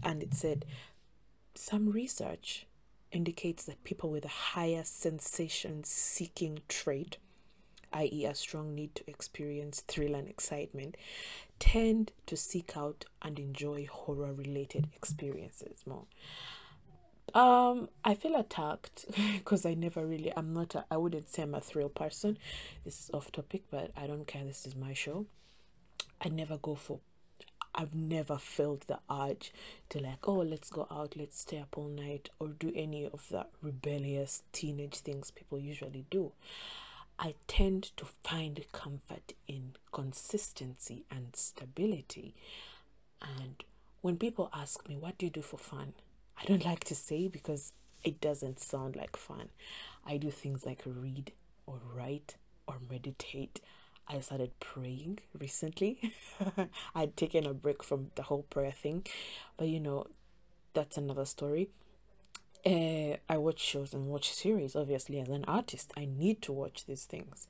and 0.04 0.22
it 0.22 0.32
said 0.32 0.64
some 1.56 1.90
research 1.90 2.66
indicates 3.10 3.64
that 3.64 3.82
people 3.82 4.10
with 4.10 4.24
a 4.24 4.28
higher 4.28 4.84
sensation 4.84 5.82
seeking 5.82 6.60
trait, 6.68 7.18
i.e., 7.92 8.24
a 8.24 8.34
strong 8.34 8.74
need 8.74 8.94
to 8.94 9.08
experience 9.08 9.80
thrill 9.80 10.14
and 10.14 10.28
excitement, 10.28 10.96
tend 11.58 12.12
to 12.26 12.36
seek 12.36 12.76
out 12.76 13.04
and 13.22 13.38
enjoy 13.38 13.86
horror 13.90 14.32
related 14.32 14.88
experiences 14.94 15.84
more. 15.86 16.04
Um, 17.34 17.88
I 18.04 18.14
feel 18.14 18.36
attacked 18.36 19.06
because 19.38 19.66
I 19.66 19.74
never 19.74 20.06
really, 20.06 20.32
I'm 20.36 20.52
not, 20.52 20.74
a, 20.74 20.84
I 20.90 20.96
wouldn't 20.96 21.28
say 21.28 21.42
I'm 21.42 21.54
a 21.54 21.60
thrill 21.60 21.88
person. 21.88 22.38
This 22.84 23.00
is 23.00 23.10
off 23.12 23.32
topic, 23.32 23.64
but 23.70 23.90
I 23.96 24.06
don't 24.06 24.26
care. 24.26 24.44
This 24.44 24.66
is 24.66 24.76
my 24.76 24.94
show. 24.94 25.26
I 26.22 26.28
never 26.28 26.56
go 26.56 26.74
for 26.74 27.00
I've 27.76 27.94
never 27.94 28.38
felt 28.38 28.86
the 28.86 28.98
urge 29.10 29.52
to 29.90 30.00
like, 30.00 30.26
oh, 30.26 30.38
let's 30.38 30.70
go 30.70 30.86
out, 30.90 31.14
let's 31.14 31.40
stay 31.40 31.58
up 31.58 31.76
all 31.76 31.88
night, 31.88 32.30
or 32.40 32.48
do 32.48 32.72
any 32.74 33.04
of 33.04 33.28
the 33.28 33.46
rebellious 33.60 34.42
teenage 34.52 34.96
things 34.96 35.30
people 35.30 35.58
usually 35.58 36.06
do. 36.10 36.32
I 37.18 37.34
tend 37.46 37.96
to 37.96 38.04
find 38.04 38.64
comfort 38.72 39.32
in 39.48 39.72
consistency 39.92 41.04
and 41.10 41.34
stability. 41.34 42.34
And 43.22 43.62
when 44.02 44.16
people 44.16 44.50
ask 44.52 44.86
me, 44.88 44.96
what 44.96 45.16
do 45.18 45.26
you 45.26 45.30
do 45.30 45.42
for 45.42 45.58
fun? 45.58 45.94
I 46.40 46.44
don't 46.44 46.64
like 46.64 46.84
to 46.84 46.94
say 46.94 47.28
because 47.28 47.72
it 48.04 48.20
doesn't 48.20 48.60
sound 48.60 48.96
like 48.96 49.16
fun. 49.16 49.48
I 50.06 50.18
do 50.18 50.30
things 50.30 50.66
like 50.66 50.82
read 50.84 51.32
or 51.66 51.80
write 51.94 52.36
or 52.66 52.76
meditate 52.90 53.60
I 54.08 54.20
started 54.20 54.58
praying 54.60 55.18
recently. 55.38 56.12
I'd 56.94 57.16
taken 57.16 57.44
a 57.44 57.52
break 57.52 57.82
from 57.82 58.10
the 58.14 58.22
whole 58.22 58.42
prayer 58.44 58.70
thing, 58.70 59.04
but 59.56 59.66
you 59.68 59.80
know, 59.80 60.06
that's 60.74 60.96
another 60.96 61.24
story. 61.24 61.70
Uh, 62.66 63.16
I 63.28 63.36
watch 63.38 63.60
shows 63.60 63.94
and 63.94 64.08
watch 64.08 64.32
series. 64.32 64.74
Obviously, 64.74 65.20
as 65.20 65.28
an 65.28 65.44
artist, 65.46 65.92
I 65.96 66.04
need 66.04 66.42
to 66.42 66.52
watch 66.52 66.84
these 66.86 67.04
things. 67.04 67.46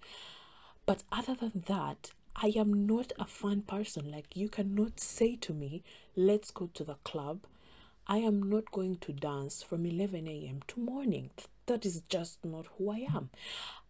But 0.85 1.03
other 1.11 1.35
than 1.35 1.65
that, 1.69 2.11
I 2.37 2.53
am 2.57 2.87
not 2.87 3.13
a 3.19 3.25
fun 3.25 3.63
person. 3.63 4.11
Like, 4.11 4.37
you 4.37 4.49
cannot 4.51 5.01
say 5.01 5.37
to 5.37 5.55
me, 5.55 5.83
let's 6.15 6.51
go 6.51 6.69
to 6.75 6.85
the 6.85 6.97
club. 7.03 7.47
I 8.07 8.19
am 8.19 8.43
not 8.43 8.71
going 8.71 8.97
to 8.99 9.13
dance 9.13 9.63
from 9.63 9.87
11 9.87 10.29
a.m. 10.29 10.61
to 10.69 10.81
morning. 10.81 11.31
That 11.67 11.87
is 11.87 12.03
just 12.09 12.45
not 12.45 12.67
who 12.77 12.91
I 12.91 13.07
am. 13.13 13.31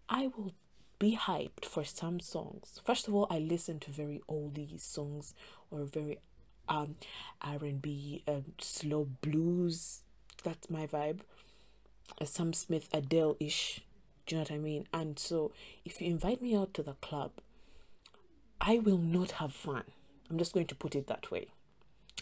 I 0.08 0.28
will 0.28 0.54
be 0.98 1.16
hyped 1.20 1.64
for 1.64 1.84
some 1.84 2.20
songs. 2.20 2.80
First 2.84 3.08
of 3.08 3.14
all, 3.14 3.26
I 3.30 3.38
listen 3.40 3.80
to 3.80 3.90
very 3.90 4.22
oldie 4.28 4.80
songs 4.80 5.34
or 5.70 5.84
very 5.84 6.18
um 6.68 6.96
R&B, 7.42 8.22
um, 8.26 8.44
slow 8.58 9.08
blues. 9.20 10.02
That's 10.44 10.70
my 10.70 10.86
vibe. 10.86 11.20
Uh, 12.20 12.24
Sam 12.24 12.52
Smith, 12.52 12.88
Adele-ish. 12.92 13.82
Do 14.26 14.34
you 14.34 14.38
know 14.38 14.42
what 14.42 14.52
I 14.52 14.58
mean? 14.58 14.86
And 14.92 15.18
so, 15.18 15.52
if 15.84 16.00
you 16.00 16.08
invite 16.08 16.42
me 16.42 16.56
out 16.56 16.74
to 16.74 16.82
the 16.82 16.94
club, 16.94 17.32
I 18.60 18.78
will 18.78 18.98
not 18.98 19.32
have 19.32 19.52
fun. 19.52 19.84
I'm 20.30 20.38
just 20.38 20.52
going 20.52 20.66
to 20.66 20.74
put 20.74 20.94
it 20.94 21.06
that 21.06 21.30
way. 21.30 21.48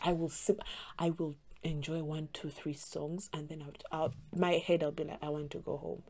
I 0.02 0.12
will 0.12 0.28
sip. 0.28 0.60
I 0.98 1.10
will 1.10 1.36
enjoy 1.62 2.02
one, 2.02 2.28
two, 2.32 2.50
three 2.50 2.74
songs, 2.74 3.30
and 3.32 3.48
then 3.48 3.62
I'll, 3.62 3.98
I'll 3.98 4.14
my 4.34 4.54
head. 4.54 4.82
I'll 4.82 4.92
be 4.92 5.04
like, 5.04 5.22
I 5.22 5.28
want 5.30 5.50
to 5.52 5.58
go 5.58 5.76
home. 5.76 6.02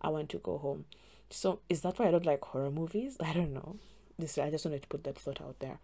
I 0.00 0.08
want 0.08 0.28
to 0.30 0.38
go 0.38 0.58
home. 0.58 0.84
So 1.30 1.60
is 1.68 1.80
that 1.80 1.98
why 1.98 2.08
I 2.08 2.10
don't 2.10 2.26
like 2.26 2.44
horror 2.44 2.70
movies? 2.70 3.16
I 3.20 3.32
don't 3.32 3.54
know. 3.54 3.76
This 4.18 4.38
I 4.38 4.50
just 4.50 4.64
wanted 4.64 4.82
to 4.82 4.88
put 4.88 5.04
that 5.04 5.18
thought 5.18 5.40
out 5.40 5.58
there. 5.60 5.78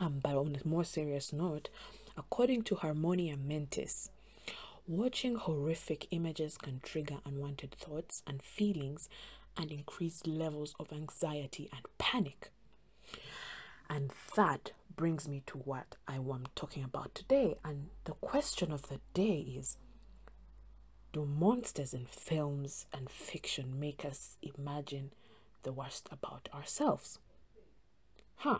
Um, 0.00 0.20
but 0.22 0.36
on 0.36 0.58
a 0.62 0.66
more 0.66 0.84
serious 0.84 1.32
note, 1.32 1.68
according 2.16 2.62
to 2.62 2.76
Harmonia 2.76 3.36
Mentis, 3.36 4.10
watching 4.86 5.36
horrific 5.36 6.06
images 6.10 6.58
can 6.58 6.80
trigger 6.80 7.16
unwanted 7.24 7.72
thoughts 7.72 8.22
and 8.26 8.42
feelings 8.42 9.08
and 9.56 9.70
increase 9.70 10.26
levels 10.26 10.74
of 10.78 10.92
anxiety 10.92 11.68
and 11.72 11.82
panic. 11.98 12.50
And 13.88 14.12
that 14.36 14.72
brings 14.94 15.28
me 15.28 15.42
to 15.46 15.58
what 15.58 15.96
I 16.06 16.16
am 16.16 16.44
talking 16.54 16.84
about 16.84 17.14
today. 17.14 17.56
And 17.64 17.90
the 18.04 18.14
question 18.14 18.72
of 18.72 18.88
the 18.88 19.00
day 19.12 19.54
is 19.56 19.78
do 21.12 21.24
monsters 21.24 21.94
in 21.94 22.06
films 22.06 22.86
and 22.92 23.08
fiction 23.08 23.78
make 23.78 24.04
us 24.04 24.36
imagine 24.42 25.12
the 25.62 25.72
worst 25.72 26.08
about 26.10 26.48
ourselves? 26.52 27.18
Huh. 28.36 28.58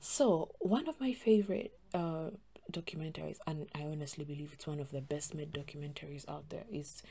So, 0.00 0.50
one 0.58 0.88
of 0.88 0.98
my 1.00 1.12
favorite 1.12 1.78
uh, 1.94 2.30
documentaries, 2.72 3.38
and 3.46 3.68
I 3.74 3.82
honestly 3.82 4.24
believe 4.24 4.50
it's 4.52 4.66
one 4.66 4.80
of 4.80 4.90
the 4.90 5.00
best 5.00 5.34
made 5.34 5.52
documentaries 5.52 6.28
out 6.28 6.48
there, 6.50 6.64
is 6.70 7.02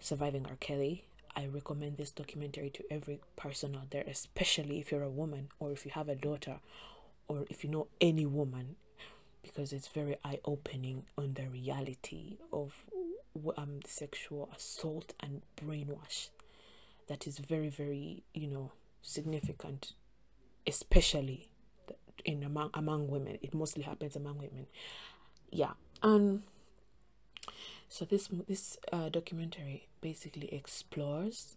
Surviving 0.00 0.46
R. 0.46 0.56
Kelly. 0.60 1.04
I 1.36 1.46
recommend 1.46 1.96
this 1.96 2.10
documentary 2.10 2.70
to 2.70 2.84
every 2.90 3.20
person 3.36 3.76
out 3.76 3.90
there, 3.90 4.04
especially 4.06 4.80
if 4.80 4.90
you're 4.90 5.02
a 5.02 5.10
woman 5.10 5.48
or 5.60 5.72
if 5.72 5.84
you 5.84 5.92
have 5.92 6.08
a 6.08 6.16
daughter 6.16 6.58
or 7.28 7.44
if 7.50 7.62
you 7.62 7.70
know 7.70 7.86
any 8.00 8.26
woman 8.26 8.76
because 9.42 9.72
it's 9.72 9.88
very 9.88 10.16
eye 10.24 10.40
opening 10.44 11.04
on 11.16 11.34
the 11.34 11.46
reality 11.48 12.38
of 12.52 12.84
um, 13.56 13.80
sexual 13.86 14.50
assault 14.54 15.14
and 15.20 15.42
brainwash 15.56 16.28
that 17.06 17.26
is 17.26 17.38
very, 17.38 17.68
very, 17.68 18.22
you 18.34 18.46
know, 18.46 18.72
significant, 19.02 19.92
especially 20.66 21.48
in 22.24 22.42
among 22.42 22.70
among 22.74 23.08
women. 23.08 23.38
It 23.42 23.54
mostly 23.54 23.82
happens 23.82 24.16
among 24.16 24.38
women. 24.38 24.66
Yeah. 25.50 25.72
Um. 26.02 26.44
So 27.88 28.04
this 28.04 28.28
this 28.46 28.78
uh, 28.92 29.08
documentary 29.08 29.88
basically 30.00 30.52
explores 30.52 31.56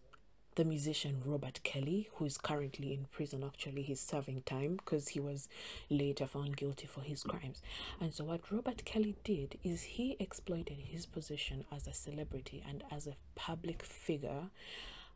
the 0.55 0.65
musician 0.65 1.21
Robert 1.25 1.61
Kelly, 1.63 2.09
who 2.15 2.25
is 2.25 2.37
currently 2.37 2.93
in 2.93 3.05
prison. 3.05 3.43
Actually, 3.43 3.83
he's 3.83 4.01
serving 4.01 4.41
time 4.45 4.75
because 4.75 5.09
he 5.09 5.19
was 5.19 5.47
later 5.89 6.27
found 6.27 6.57
guilty 6.57 6.87
for 6.87 7.01
his 7.01 7.23
crimes. 7.23 7.61
And 8.01 8.13
so, 8.13 8.25
what 8.25 8.51
Robert 8.51 8.83
Kelly 8.83 9.15
did 9.23 9.57
is 9.63 9.81
he 9.83 10.17
exploited 10.19 10.77
his 10.79 11.05
position 11.05 11.65
as 11.71 11.87
a 11.87 11.93
celebrity 11.93 12.63
and 12.67 12.83
as 12.91 13.07
a 13.07 13.15
public 13.35 13.83
figure 13.83 14.49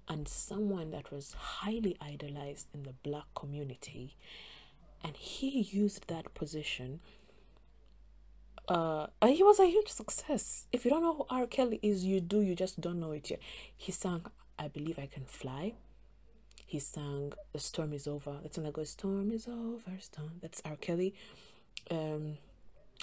and 0.08 0.28
someone 0.28 0.92
that 0.92 1.12
was 1.12 1.34
highly 1.34 1.98
idolized 2.00 2.68
in 2.74 2.84
the 2.84 2.94
black 3.04 3.26
community. 3.36 4.16
And 5.06 5.16
he 5.16 5.62
used 5.62 6.08
that 6.08 6.34
position 6.34 7.00
uh, 8.68 9.08
he 9.28 9.44
was 9.44 9.60
a 9.60 9.66
huge 9.66 9.90
success. 9.90 10.66
If 10.72 10.86
you 10.86 10.92
don't 10.92 11.04
know 11.04 11.14
who 11.14 11.26
R. 11.30 11.46
Kelly 11.46 11.80
is, 11.84 12.04
you 12.04 12.20
do, 12.20 12.42
you 12.42 12.56
just 12.56 12.82
don't 12.82 13.00
know 13.00 13.12
it 13.12 13.30
yet. 13.30 13.40
He 13.78 13.92
sang 13.92 14.26
I 14.58 14.68
Believe 14.70 14.98
I 14.98 15.06
Can 15.06 15.26
Fly. 15.26 15.74
He 16.66 16.80
sang 16.80 17.34
The 17.54 17.60
Storm 17.60 17.94
Is 17.94 18.08
Over. 18.08 18.40
That's 18.42 18.58
when 18.58 18.66
I 18.66 18.72
go, 18.72 18.84
Storm 18.84 19.32
is 19.32 19.48
over, 19.48 19.92
storm. 20.00 20.32
That's 20.42 20.62
R. 20.66 20.78
Kelly. 20.78 21.14
Um, 21.92 22.38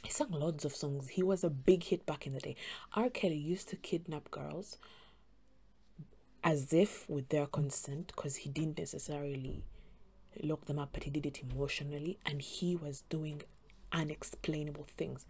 he 0.02 0.10
sang 0.10 0.32
lots 0.32 0.64
of 0.64 0.74
songs. 0.74 1.10
He 1.10 1.22
was 1.22 1.44
a 1.44 1.50
big 1.50 1.84
hit 1.84 2.04
back 2.06 2.26
in 2.26 2.32
the 2.32 2.40
day. 2.40 2.56
R. 2.94 3.08
Kelly 3.08 3.36
used 3.36 3.68
to 3.68 3.76
kidnap 3.76 4.30
girls 4.32 4.78
as 6.42 6.72
if 6.72 7.08
with 7.08 7.28
their 7.28 7.46
consent 7.46 8.08
because 8.08 8.36
he 8.36 8.50
didn't 8.50 8.78
necessarily 8.78 9.62
lock 10.42 10.66
them 10.66 10.78
up, 10.78 10.90
but 10.92 11.04
he 11.04 11.10
did 11.10 11.26
it 11.26 11.42
emotionally 11.42 12.18
and 12.24 12.42
he 12.42 12.76
was 12.76 13.02
doing 13.08 13.42
unexplainable 13.92 14.86
things. 14.96 15.26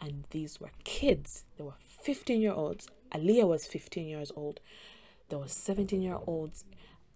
And 0.00 0.24
these 0.30 0.60
were 0.60 0.70
kids. 0.84 1.44
They 1.56 1.64
were 1.64 1.74
15 2.02 2.40
year 2.40 2.52
olds. 2.52 2.88
Aaliyah 3.12 3.48
was 3.48 3.66
15 3.66 4.06
years 4.06 4.32
old. 4.34 4.60
There 5.28 5.38
were 5.38 5.48
17 5.48 6.02
year 6.02 6.18
olds, 6.26 6.64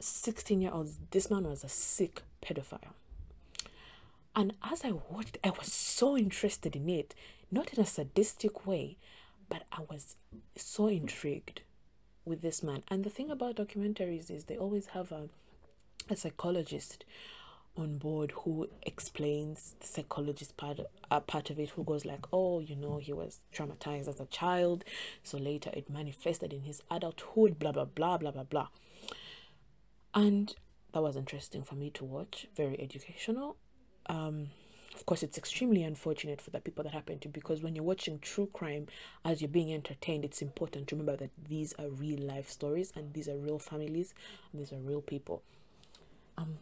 16 0.00 0.60
year 0.60 0.70
olds. 0.72 0.98
This 1.10 1.30
man 1.30 1.44
was 1.44 1.64
a 1.64 1.68
sick 1.68 2.22
pedophile. 2.42 2.92
And 4.34 4.54
as 4.62 4.84
I 4.84 4.92
watched, 5.10 5.38
I 5.42 5.50
was 5.50 5.72
so 5.72 6.16
interested 6.16 6.76
in 6.76 6.88
it, 6.88 7.14
not 7.50 7.72
in 7.74 7.80
a 7.80 7.86
sadistic 7.86 8.66
way, 8.66 8.96
but 9.48 9.64
I 9.72 9.80
was 9.90 10.16
so 10.54 10.86
intrigued 10.86 11.62
with 12.24 12.42
this 12.42 12.62
man. 12.62 12.84
And 12.88 13.02
the 13.02 13.10
thing 13.10 13.30
about 13.30 13.56
documentaries 13.56 14.30
is 14.30 14.44
they 14.44 14.56
always 14.56 14.86
have 14.88 15.10
a, 15.10 15.28
a 16.08 16.16
psychologist 16.16 17.04
on 17.78 17.96
board 17.96 18.32
who 18.42 18.68
explains 18.82 19.74
the 19.80 19.86
psychologist 19.86 20.56
part 20.56 20.80
uh, 21.10 21.20
part 21.20 21.48
of 21.48 21.58
it 21.58 21.70
who 21.70 21.84
goes 21.84 22.04
like 22.04 22.26
oh 22.32 22.58
you 22.60 22.74
know 22.74 22.98
he 22.98 23.12
was 23.12 23.40
traumatized 23.54 24.08
as 24.08 24.20
a 24.20 24.26
child 24.26 24.84
so 25.22 25.38
later 25.38 25.70
it 25.72 25.88
manifested 25.88 26.52
in 26.52 26.62
his 26.62 26.82
adulthood 26.90 27.58
blah 27.58 27.72
blah 27.72 27.84
blah 27.84 28.18
blah 28.18 28.30
blah 28.30 28.42
blah. 28.42 28.68
And 30.14 30.54
that 30.92 31.02
was 31.02 31.16
interesting 31.16 31.62
for 31.62 31.74
me 31.76 31.90
to 31.90 32.04
watch 32.04 32.46
very 32.56 32.80
educational. 32.80 33.56
Um 34.06 34.48
of 34.94 35.06
course 35.06 35.22
it's 35.22 35.38
extremely 35.38 35.84
unfortunate 35.84 36.40
for 36.40 36.50
the 36.50 36.60
people 36.60 36.82
that 36.82 36.92
happen 36.92 37.20
to 37.20 37.28
because 37.28 37.62
when 37.62 37.76
you're 37.76 37.84
watching 37.84 38.18
true 38.18 38.48
crime 38.52 38.88
as 39.24 39.40
you're 39.40 39.48
being 39.48 39.72
entertained 39.72 40.24
it's 40.24 40.42
important 40.42 40.88
to 40.88 40.96
remember 40.96 41.16
that 41.16 41.30
these 41.48 41.72
are 41.74 41.88
real 41.88 42.18
life 42.18 42.50
stories 42.50 42.92
and 42.96 43.14
these 43.14 43.28
are 43.28 43.36
real 43.36 43.60
families 43.60 44.12
and 44.50 44.60
these 44.60 44.72
are 44.72 44.78
real 44.78 45.00
people 45.00 45.42
um 46.38 46.58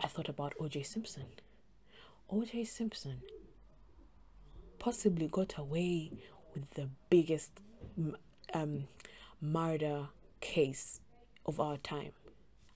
I 0.00 0.08
thought 0.08 0.28
about 0.28 0.54
OJ 0.60 0.84
Simpson. 0.84 1.26
OJ 2.30 2.66
Simpson 2.66 3.18
possibly 4.78 5.28
got 5.28 5.56
away 5.56 6.10
with 6.54 6.68
the 6.74 6.88
biggest 7.08 7.52
um, 8.52 8.88
murder 9.40 10.08
case 10.40 11.00
of 11.46 11.60
our 11.60 11.76
time. 11.76 12.10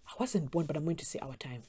I 0.09 0.13
wasn't 0.21 0.53
born, 0.53 0.67
but 0.67 0.77
I'm 0.77 0.85
going 0.85 0.97
to 0.97 1.05
say 1.05 1.19
our 1.21 1.35
time. 1.35 1.65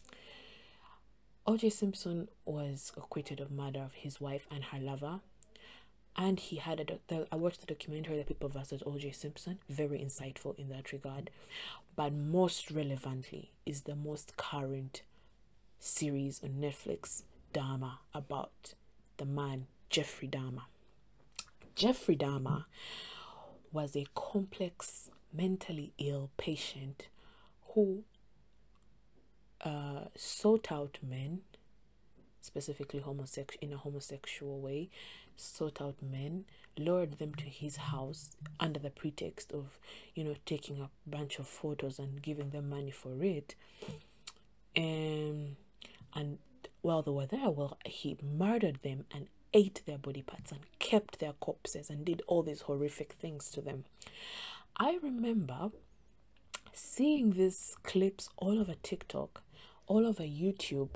OJ 1.48 1.72
Simpson 1.72 2.28
was 2.46 2.92
acquitted 2.96 3.40
of 3.40 3.50
murder 3.50 3.80
of 3.80 3.94
his 3.94 4.22
wife 4.22 4.46
and 4.52 4.66
her 4.66 4.80
lover. 4.80 5.22
And 6.18 6.40
he 6.40 6.56
had 6.56 6.80
a. 6.80 6.86
The, 7.08 7.28
I 7.32 7.36
watched 7.36 7.62
the 7.62 7.68
documentary, 7.68 8.18
The 8.18 8.24
People 8.24 8.50
versus 8.50 8.82
OJ 8.82 9.14
Simpson, 9.14 9.60
very 9.70 10.00
insightful 10.00 10.58
in 10.58 10.70
that 10.70 10.92
regard. 10.92 11.30
But 11.96 12.14
most 12.14 12.72
relevantly 12.72 13.52
is 13.66 13.82
the 13.82 13.96
most 13.96 14.36
current 14.36 15.04
series 15.80 16.42
on 16.44 16.56
Netflix, 16.60 17.24
Dahmer, 17.54 18.00
about 18.14 18.74
the 19.18 19.26
man 19.26 19.68
Jeffrey 19.90 20.28
Dahmer. 20.28 20.64
Jeffrey 21.76 22.16
Dahmer 22.16 22.66
was 23.72 23.96
a 23.96 24.06
complex, 24.16 25.10
mentally 25.32 25.94
ill 26.00 26.32
patient 26.38 27.08
who 27.74 28.04
uh, 29.64 30.06
sought 30.16 30.72
out 30.72 30.98
men, 31.08 31.42
specifically 32.42 33.00
homosexual 33.00 33.60
in 33.62 33.74
a 33.74 33.78
homosexual 33.78 34.60
way, 34.60 34.90
sought 35.38 35.82
out 35.82 36.02
men, 36.02 36.46
lured 36.78 37.20
them 37.20 37.34
to 37.36 37.46
his 37.46 37.78
house 37.78 38.36
under 38.60 38.80
the 38.80 38.90
pretext 38.90 39.54
of, 39.54 39.80
you 40.14 40.24
know, 40.24 40.36
taking 40.46 40.82
a 40.82 40.90
bunch 41.08 41.40
of 41.40 41.48
photos 41.48 42.00
and 42.00 42.22
giving 42.22 42.50
them 42.50 42.70
money 42.70 42.92
for 42.92 43.24
it. 43.24 43.56
And 44.76 45.56
and 46.14 46.40
while 46.82 47.02
they 47.02 47.12
were 47.12 47.26
there, 47.26 47.50
well, 47.50 47.78
he 47.86 48.18
murdered 48.22 48.80
them 48.82 49.06
and 49.14 49.28
ate 49.54 49.82
their 49.86 49.98
body 49.98 50.22
parts 50.22 50.52
and 50.52 50.62
kept 50.80 51.20
their 51.20 51.34
corpses 51.34 51.90
and 51.90 52.06
did 52.06 52.22
all 52.28 52.44
these 52.44 52.62
horrific 52.62 53.14
things 53.14 53.50
to 53.52 53.62
them. 53.62 53.86
I 54.78 55.00
remember 55.02 55.72
seeing 56.74 57.32
these 57.32 57.76
clips 57.84 58.30
all 58.38 58.60
over 58.60 58.76
TikTok, 58.84 59.42
all 59.88 60.06
over 60.06 60.24
YouTube, 60.24 60.90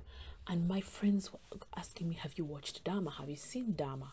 and 0.47 0.67
my 0.67 0.81
friends 0.81 1.31
were 1.31 1.39
asking 1.75 2.09
me, 2.09 2.15
Have 2.15 2.33
you 2.37 2.45
watched 2.45 2.83
Dahmer? 2.83 3.13
Have 3.13 3.29
you 3.29 3.35
seen 3.35 3.73
Dahmer? 3.73 4.11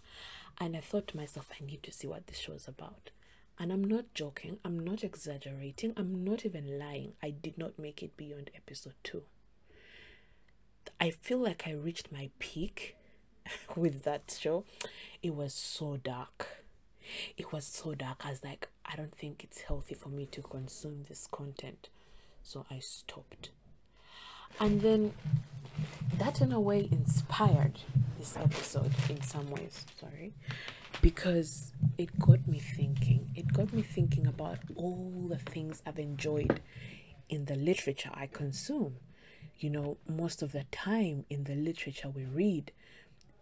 And 0.61 0.77
I 0.77 0.81
thought 0.81 1.09
to 1.09 1.17
myself, 1.17 1.49
I 1.61 1.65
need 1.65 1.83
to 1.85 1.93
see 1.93 2.07
what 2.07 2.27
this 2.27 2.39
show 2.39 2.53
is 2.53 2.69
about. 2.69 3.11
And 3.59 3.73
I'm 3.73 3.85
not 3.85 4.15
joking, 4.15 4.59
I'm 4.65 4.79
not 4.79 5.03
exaggerating, 5.03 5.93
I'm 5.97 6.25
not 6.25 6.45
even 6.45 6.79
lying. 6.79 7.15
I 7.23 7.31
did 7.31 7.59
not 7.59 7.79
make 7.79 8.03
it 8.03 8.17
beyond 8.17 8.51
episode 8.55 8.95
two. 9.03 9.23
I 11.01 11.11
feel 11.11 11.39
like 11.39 11.65
I 11.67 11.73
reached 11.73 12.13
my 12.13 12.31
peak 12.39 12.97
with 13.77 14.05
that 14.05 14.37
show. 14.39 14.65
It 15.23 15.35
was 15.35 15.55
so 15.55 15.97
dark. 15.97 16.65
It 17.37 17.53
was 17.53 17.65
so 17.65 17.95
dark. 17.95 18.25
I 18.25 18.31
was 18.31 18.45
like, 18.45 18.69
I 18.85 18.97
don't 18.97 19.15
think 19.15 19.43
it's 19.43 19.63
healthy 19.63 19.95
for 19.95 20.09
me 20.09 20.27
to 20.27 20.43
consume 20.43 21.05
this 21.09 21.27
content. 21.31 21.89
So 22.43 22.67
I 22.71 22.79
stopped. 22.81 23.51
And 24.61 24.81
then 24.81 25.13
that, 26.19 26.41
in 26.41 26.53
a 26.53 26.61
way, 26.61 26.89
inspired 26.91 27.79
this 28.19 28.37
episode 28.37 28.93
in 29.09 29.23
some 29.23 29.51
ways. 29.51 29.85
Sorry. 30.01 30.33
Because 31.01 31.73
it 31.97 32.19
got 32.19 32.47
me 32.49 32.59
thinking. 32.59 33.31
It 33.37 33.53
got 33.53 33.73
me 33.73 33.83
thinking 33.83 34.27
about 34.27 34.59
all 34.77 35.27
the 35.29 35.39
things 35.39 35.83
I've 35.87 35.99
enjoyed 35.99 36.61
in 37.29 37.45
the 37.45 37.55
literature 37.57 38.11
I 38.15 38.27
consume 38.27 38.97
you 39.61 39.71
know, 39.71 39.97
most 40.09 40.43
of 40.43 40.53
the 40.53 40.65
time 40.71 41.25
in 41.31 41.45
the 41.45 41.55
literature 41.55 42.09
we 42.09 42.25
read, 42.25 42.71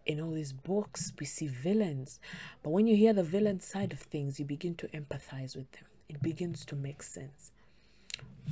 in 0.06 0.20
all 0.20 0.30
these 0.30 0.52
books, 0.52 1.12
we 1.18 1.26
see 1.26 1.48
villains. 1.48 2.20
But 2.62 2.70
when 2.70 2.86
you 2.86 2.96
hear 2.96 3.12
the 3.12 3.22
villain 3.22 3.60
side 3.60 3.92
of 3.92 3.98
things, 3.98 4.38
you 4.38 4.46
begin 4.46 4.74
to 4.76 4.88
empathize 4.88 5.56
with 5.56 5.70
them. 5.72 5.84
It 6.08 6.22
begins 6.22 6.64
to 6.66 6.76
make 6.76 7.02
sense. 7.02 7.50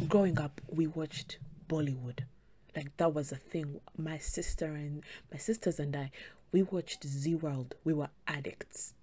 Growing 0.09 0.39
up, 0.39 0.61
we 0.69 0.89
watched 0.89 1.39
Bollywood. 1.69 2.21
Like 2.77 2.97
that 2.97 3.15
was 3.15 3.33
a 3.33 3.37
thing. 3.37 3.81
My 3.97 4.19
sister 4.19 4.67
and 4.67 5.03
my 5.31 5.39
sisters 5.39 5.79
and 5.79 5.95
I, 5.95 6.11
we 6.53 6.63
watched 6.63 7.07
Zee 7.07 7.35
World. 7.35 7.75
We 7.85 7.93
were 7.93 8.11
addicts. 8.27 8.95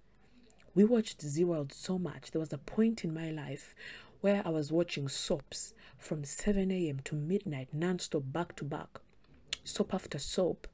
We 0.74 0.84
watched 0.84 1.22
Zee 1.22 1.44
World 1.44 1.72
so 1.72 1.98
much. 1.98 2.30
There 2.30 2.40
was 2.40 2.52
a 2.52 2.58
point 2.58 3.04
in 3.04 3.12
my 3.12 3.30
life 3.30 3.74
where 4.22 4.42
I 4.44 4.50
was 4.50 4.72
watching 4.72 5.08
soaps 5.08 5.74
from 5.98 6.24
7 6.24 6.70
a.m. 6.70 7.00
to 7.04 7.14
midnight, 7.14 7.68
non-stop, 7.72 8.22
back 8.26 8.56
to 8.56 8.64
back, 8.64 9.00
soap 9.64 9.92
after 9.92 10.18
soap. 10.18 10.66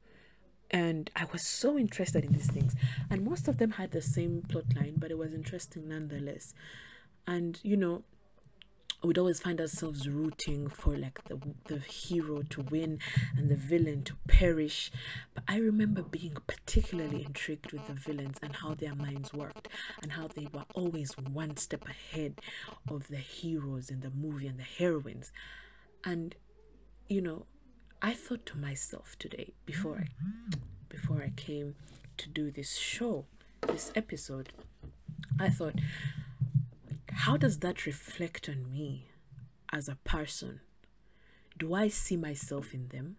And 0.71 1.09
I 1.15 1.25
was 1.31 1.41
so 1.41 1.77
interested 1.77 2.23
in 2.23 2.31
these 2.31 2.49
things. 2.49 2.75
And 3.09 3.25
most 3.25 3.47
of 3.47 3.57
them 3.57 3.71
had 3.71 3.91
the 3.91 4.01
same 4.01 4.43
plot 4.47 4.65
line, 4.75 4.95
but 4.97 5.11
it 5.11 5.17
was 5.17 5.33
interesting 5.33 5.89
nonetheless. 5.89 6.53
And, 7.25 7.59
you 7.63 7.75
know, 7.75 8.03
we'd 9.03 9.17
always 9.17 9.39
find 9.39 9.61
ourselves 9.61 10.09
rooting 10.09 10.67
for 10.67 10.97
like 10.97 11.23
the 11.25 11.39
the 11.65 11.79
hero 11.79 12.41
to 12.49 12.61
win 12.61 12.99
and 13.37 13.49
the 13.49 13.55
villain 13.55 14.03
to 14.03 14.15
perish. 14.27 14.91
But 15.33 15.43
i 15.47 15.57
remember 15.57 16.01
being 16.01 16.37
particularly 16.47 17.23
intrigued 17.23 17.71
with 17.71 17.87
the 17.87 17.93
villains 17.93 18.37
and 18.41 18.55
how 18.57 18.73
their 18.73 18.95
minds 18.95 19.33
worked 19.33 19.67
and 20.01 20.13
how 20.13 20.27
they 20.27 20.47
were 20.53 20.65
always 20.75 21.13
one 21.17 21.57
step 21.57 21.85
ahead 21.87 22.41
of 22.89 23.07
the 23.07 23.17
heroes 23.17 23.89
in 23.89 24.01
the 24.01 24.09
movie 24.09 24.47
and 24.47 24.59
the 24.59 24.63
heroines. 24.63 25.31
And 26.03 26.35
you 27.07 27.21
know 27.21 27.45
i 28.01 28.13
thought 28.13 28.45
to 28.45 28.57
myself 28.57 29.15
today 29.17 29.53
before 29.65 30.05
i 30.05 30.57
before 30.89 31.21
i 31.23 31.31
came 31.35 31.75
to 32.17 32.29
do 32.29 32.51
this 32.51 32.77
show 32.77 33.25
this 33.67 33.91
episode 33.95 34.49
i 35.39 35.49
thought 35.49 35.73
how 37.11 37.37
does 37.37 37.59
that 37.59 37.85
reflect 37.85 38.49
on 38.49 38.71
me 38.71 39.07
as 39.71 39.87
a 39.87 39.97
person? 40.03 40.61
Do 41.57 41.73
I 41.73 41.87
see 41.87 42.15
myself 42.17 42.73
in 42.73 42.87
them? 42.89 43.17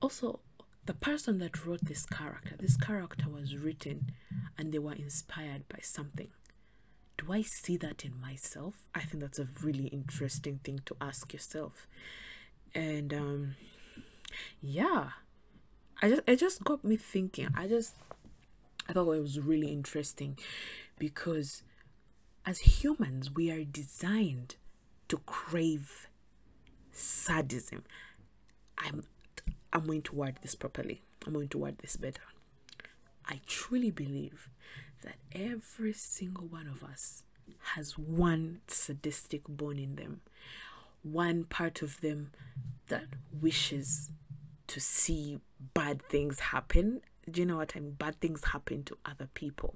Also, 0.00 0.40
the 0.84 0.94
person 0.94 1.38
that 1.38 1.66
wrote 1.66 1.84
this 1.84 2.06
character, 2.06 2.54
this 2.58 2.76
character 2.76 3.28
was 3.28 3.56
written 3.56 4.12
and 4.56 4.72
they 4.72 4.78
were 4.78 4.94
inspired 4.94 5.68
by 5.68 5.80
something. 5.82 6.28
Do 7.18 7.32
I 7.32 7.42
see 7.42 7.76
that 7.78 8.04
in 8.04 8.18
myself? 8.20 8.86
I 8.94 9.00
think 9.00 9.20
that's 9.20 9.40
a 9.40 9.48
really 9.62 9.88
interesting 9.88 10.60
thing 10.62 10.80
to 10.86 10.96
ask 11.00 11.32
yourself. 11.32 11.86
And 12.74 13.12
um 13.12 13.56
yeah, 14.60 15.10
I 16.00 16.08
just 16.10 16.22
it 16.26 16.36
just 16.36 16.64
got 16.64 16.84
me 16.84 16.96
thinking. 16.96 17.48
I 17.56 17.66
just 17.66 17.96
I 18.88 18.92
thought 18.92 19.12
it 19.12 19.20
was 19.20 19.40
really 19.40 19.68
interesting 19.68 20.38
because 20.98 21.62
as 22.48 22.60
humans, 22.60 23.30
we 23.30 23.50
are 23.50 23.62
designed 23.62 24.56
to 25.06 25.18
crave 25.26 26.08
sadism. 26.90 27.84
I'm 28.78 29.04
I'm 29.70 29.84
going 29.84 30.00
to 30.02 30.14
word 30.14 30.38
this 30.40 30.54
properly. 30.54 31.02
I'm 31.26 31.34
going 31.34 31.48
to 31.48 31.58
word 31.58 31.76
this 31.80 31.96
better. 31.96 32.22
I 33.26 33.42
truly 33.46 33.90
believe 33.90 34.48
that 35.02 35.16
every 35.30 35.92
single 35.92 36.46
one 36.46 36.66
of 36.66 36.82
us 36.82 37.22
has 37.74 37.98
one 37.98 38.62
sadistic 38.66 39.46
bone 39.46 39.78
in 39.78 39.96
them, 39.96 40.22
one 41.02 41.44
part 41.44 41.82
of 41.82 42.00
them 42.00 42.30
that 42.86 43.04
wishes 43.42 44.10
to 44.68 44.80
see 44.80 45.38
bad 45.74 46.00
things 46.08 46.40
happen. 46.40 47.02
Do 47.30 47.42
you 47.42 47.46
know 47.46 47.58
what 47.58 47.72
I 47.76 47.80
mean? 47.80 47.92
Bad 47.92 48.18
things 48.22 48.42
happen 48.42 48.84
to 48.84 48.96
other 49.04 49.28
people 49.34 49.74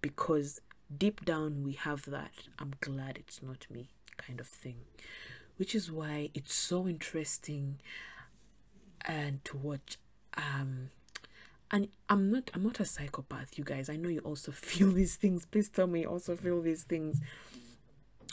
because 0.00 0.60
deep 0.96 1.24
down 1.24 1.62
we 1.62 1.72
have 1.72 2.04
that 2.06 2.32
I'm 2.58 2.74
glad 2.80 3.16
it's 3.18 3.42
not 3.42 3.66
me 3.70 3.88
kind 4.16 4.40
of 4.40 4.46
thing, 4.46 4.76
which 5.56 5.74
is 5.74 5.90
why 5.90 6.30
it's 6.34 6.54
so 6.54 6.86
interesting 6.86 7.80
and 9.06 9.42
to 9.46 9.56
watch 9.56 9.96
um 10.36 10.90
and 11.70 11.88
i'm 12.10 12.30
not 12.30 12.50
i'm 12.52 12.62
not 12.62 12.78
a 12.80 12.84
psychopath 12.84 13.56
you 13.56 13.64
guys. 13.64 13.88
I 13.88 13.96
know 13.96 14.08
you 14.08 14.20
also 14.20 14.52
feel 14.68 14.90
these 14.90 15.16
things. 15.16 15.46
Please 15.46 15.68
tell 15.68 15.86
me 15.86 16.00
you 16.02 16.06
also 16.08 16.36
feel 16.36 16.60
these 16.60 16.84
things. 16.84 17.20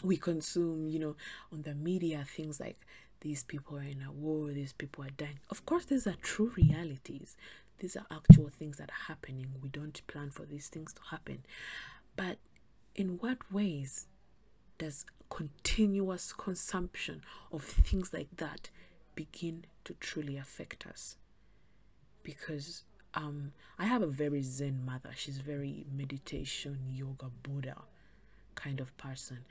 We 0.04 0.18
consume 0.18 0.88
you 0.88 1.00
know 1.00 1.16
on 1.52 1.62
the 1.64 1.76
media 1.76 2.26
things 2.28 2.60
like 2.60 2.86
these 3.22 3.44
people 3.44 3.78
are 3.78 3.82
in 3.82 4.04
a 4.08 4.12
war 4.12 4.52
these 4.52 4.74
people 4.74 5.04
are 5.04 5.10
dying. 5.10 5.40
Of 5.50 5.66
course 5.66 5.86
these 5.86 6.08
are 6.08 6.16
true 6.22 6.52
realities. 6.56 7.36
These 7.80 7.96
are 7.96 8.06
actual 8.12 8.50
things 8.50 8.78
that 8.78 8.90
are 8.90 9.06
happening. 9.08 9.48
We 9.62 9.70
don't 9.70 10.02
plan 10.08 10.32
for 10.32 10.46
these 10.46 10.68
things 10.68 10.94
to 10.94 11.02
happen. 11.12 11.44
But 12.16 12.38
in 12.98 13.20
what 13.20 13.52
ways 13.52 14.08
does 14.78 15.06
continuous 15.30 16.34
consumption 16.34 17.22
of 17.52 17.64
things 17.64 18.14
like 18.14 18.36
that 18.38 18.70
begin 19.16 19.66
to 19.86 19.94
truly 20.00 20.38
affect 20.38 20.86
us 20.86 21.16
because 22.24 22.84
um 23.14 23.54
I 23.80 23.86
have 23.86 24.02
a 24.02 24.08
very 24.08 24.42
zen 24.42 24.84
mother. 24.86 25.12
She's 25.16 25.38
very 25.38 25.86
meditation, 25.96 26.80
yoga, 26.92 27.30
Buddha 27.44 27.84
kind 28.58 28.82
of 28.82 28.96
person. 28.98 29.46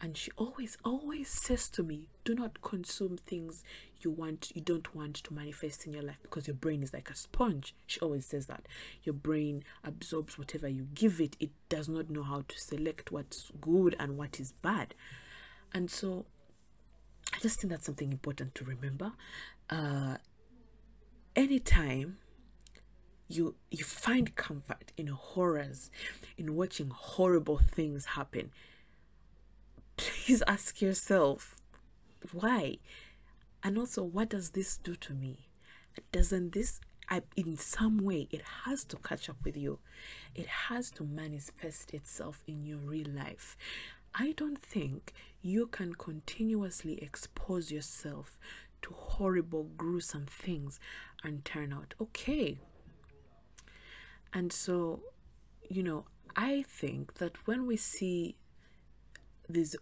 And 0.00 0.16
she 0.16 0.30
always 0.38 0.78
always 0.84 1.28
says 1.28 1.68
to 1.70 1.82
me, 1.82 2.08
do 2.24 2.34
not 2.34 2.62
consume 2.62 3.18
things 3.18 3.62
you 4.00 4.10
want 4.10 4.52
you 4.54 4.62
don't 4.62 4.94
want 4.94 5.16
to 5.16 5.34
manifest 5.34 5.86
in 5.86 5.92
your 5.92 6.02
life 6.02 6.18
because 6.22 6.46
your 6.46 6.56
brain 6.56 6.82
is 6.82 6.94
like 6.94 7.10
a 7.10 7.14
sponge. 7.14 7.74
She 7.86 8.00
always 8.00 8.24
says 8.24 8.46
that. 8.46 8.66
Your 9.02 9.12
brain 9.12 9.64
absorbs 9.84 10.38
whatever 10.38 10.68
you 10.68 10.88
give 10.94 11.20
it. 11.20 11.36
It 11.38 11.50
does 11.68 11.88
not 11.88 12.08
know 12.08 12.22
how 12.22 12.44
to 12.48 12.58
select 12.58 13.12
what's 13.12 13.50
good 13.60 13.94
and 13.98 14.16
what 14.16 14.40
is 14.40 14.52
bad. 14.62 14.94
And 15.74 15.90
so 15.90 16.24
I 17.34 17.38
just 17.40 17.60
think 17.60 17.70
that's 17.70 17.86
something 17.86 18.12
important 18.12 18.54
to 18.56 18.64
remember. 18.64 19.12
Uh, 19.68 20.16
anytime 21.34 22.18
you 23.34 23.54
you 23.70 23.84
find 23.84 24.34
comfort 24.36 24.92
in 24.96 25.08
horrors, 25.08 25.90
in 26.36 26.54
watching 26.54 26.90
horrible 26.90 27.58
things 27.58 28.06
happen, 28.06 28.50
please 29.96 30.42
ask 30.46 30.80
yourself 30.80 31.56
why, 32.32 32.78
and 33.62 33.76
also 33.78 34.02
what 34.02 34.28
does 34.30 34.50
this 34.50 34.76
do 34.78 34.94
to 34.96 35.12
me? 35.12 35.48
Doesn't 36.12 36.52
this 36.52 36.80
I, 37.08 37.22
in 37.36 37.56
some 37.56 37.98
way 37.98 38.28
it 38.30 38.42
has 38.64 38.84
to 38.84 38.96
catch 38.96 39.28
up 39.28 39.36
with 39.44 39.56
you 39.56 39.80
it 40.34 40.46
has 40.46 40.90
to 40.92 41.04
manifest 41.04 41.92
itself 41.92 42.42
in 42.46 42.64
your 42.64 42.78
real 42.78 43.08
life 43.10 43.56
I 44.14 44.32
don't 44.36 44.60
think 44.62 45.12
you 45.40 45.66
can 45.66 45.94
continuously 45.94 47.02
expose 47.02 47.72
yourself 47.72 48.38
to 48.82 48.94
horrible, 48.94 49.64
gruesome 49.76 50.26
things 50.26 50.78
and 51.24 51.44
turn 51.44 51.72
out 51.72 51.94
okay. 52.00 52.58
And 54.32 54.52
so, 54.52 55.00
you 55.68 55.82
know, 55.82 56.06
I 56.36 56.64
think 56.66 57.14
that 57.14 57.46
when 57.46 57.66
we 57.66 57.76
see 57.76 58.36
these 59.48 59.76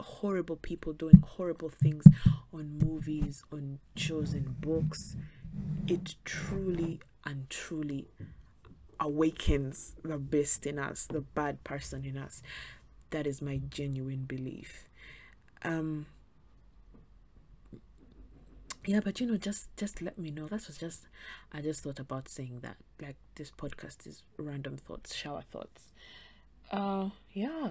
horrible 0.00 0.56
people 0.56 0.92
doing 0.92 1.22
horrible 1.26 1.70
things 1.70 2.04
on 2.52 2.78
movies, 2.78 3.42
on 3.50 3.78
shows, 3.96 4.34
and 4.34 4.60
books, 4.60 5.16
it 5.86 6.16
truly 6.24 7.00
and 7.24 7.48
truly 7.48 8.08
awakens 9.00 9.94
the 10.02 10.18
best 10.18 10.66
in 10.66 10.78
us, 10.78 11.06
the 11.06 11.20
bad 11.20 11.64
person 11.64 12.04
in 12.04 12.16
us. 12.16 12.42
That 13.10 13.26
is 13.26 13.40
my 13.40 13.60
genuine 13.70 14.24
belief. 14.24 14.88
Um 15.62 16.06
yeah 18.86 19.00
but 19.02 19.20
you 19.20 19.26
know 19.26 19.36
just 19.36 19.68
just 19.76 20.00
let 20.02 20.18
me 20.18 20.30
know. 20.30 20.46
That 20.46 20.66
was 20.66 20.78
just 20.78 21.06
i 21.52 21.60
just 21.60 21.82
thought 21.82 21.98
about 21.98 22.28
saying 22.28 22.60
that 22.62 22.76
like 23.00 23.16
this 23.34 23.50
podcast 23.50 24.06
is 24.06 24.22
random 24.38 24.76
thoughts 24.76 25.14
shower 25.14 25.42
thoughts. 25.50 25.92
Uh 26.70 27.10
yeah. 27.32 27.70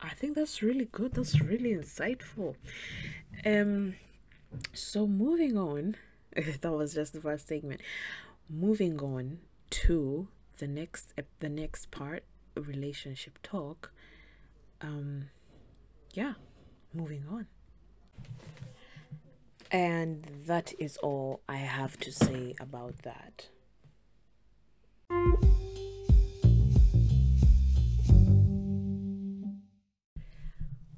I 0.00 0.10
think 0.10 0.34
that's 0.34 0.62
really 0.62 0.86
good. 0.90 1.14
That's 1.14 1.40
really 1.40 1.74
insightful. 1.74 2.56
Um 3.44 3.94
so 4.72 5.06
moving 5.06 5.56
on 5.56 5.96
that 6.60 6.72
was 6.72 6.94
just 6.94 7.12
the 7.12 7.20
first 7.20 7.48
segment 7.48 7.80
moving 8.48 9.00
on 9.00 9.38
to 9.70 10.28
the 10.58 10.66
next 10.66 11.12
the 11.40 11.48
next 11.48 11.90
part 11.90 12.24
relationship 12.56 13.38
talk. 13.42 13.92
Um, 14.80 15.30
yeah, 16.12 16.34
moving 16.92 17.24
on. 17.30 17.46
And 19.72 20.28
that 20.46 20.74
is 20.78 20.98
all 20.98 21.40
I 21.48 21.56
have 21.56 21.98
to 22.00 22.12
say 22.12 22.54
about 22.60 22.94
that. 23.04 23.48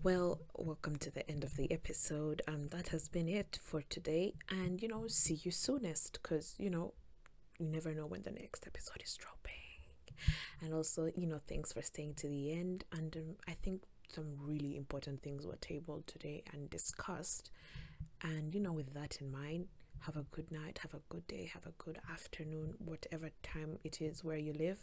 Well, 0.02 0.40
welcome 0.56 0.96
to 0.96 1.10
the 1.12 1.30
end 1.30 1.44
of 1.44 1.56
the 1.56 1.70
episode. 1.70 2.42
Um, 2.48 2.66
that 2.72 2.88
has 2.88 3.08
been 3.08 3.28
it 3.28 3.60
for 3.62 3.80
today. 3.82 4.34
And 4.50 4.82
you 4.82 4.88
know, 4.88 5.06
see 5.06 5.38
you 5.44 5.52
soonest 5.52 6.18
because 6.20 6.56
you 6.58 6.68
know, 6.68 6.94
you 7.60 7.68
never 7.68 7.94
know 7.94 8.06
when 8.06 8.22
the 8.22 8.32
next 8.32 8.66
episode 8.66 9.02
is 9.04 9.16
dropping 9.16 9.54
and 10.60 10.72
also 10.72 11.10
you 11.16 11.26
know 11.26 11.40
thanks 11.46 11.72
for 11.72 11.82
staying 11.82 12.14
to 12.14 12.28
the 12.28 12.52
end 12.52 12.84
and 12.92 13.16
um, 13.16 13.36
i 13.48 13.52
think 13.62 13.82
some 14.08 14.36
really 14.40 14.76
important 14.76 15.22
things 15.22 15.46
were 15.46 15.56
tabled 15.56 16.06
today 16.06 16.42
and 16.52 16.70
discussed 16.70 17.50
and 18.22 18.54
you 18.54 18.60
know 18.60 18.72
with 18.72 18.92
that 18.94 19.18
in 19.20 19.30
mind 19.30 19.66
have 20.00 20.16
a 20.16 20.24
good 20.30 20.50
night 20.52 20.78
have 20.82 20.94
a 20.94 21.00
good 21.08 21.26
day 21.26 21.50
have 21.52 21.66
a 21.66 21.72
good 21.78 21.98
afternoon 22.12 22.74
whatever 22.78 23.30
time 23.42 23.78
it 23.84 24.00
is 24.00 24.22
where 24.24 24.36
you 24.38 24.52
live. 24.52 24.78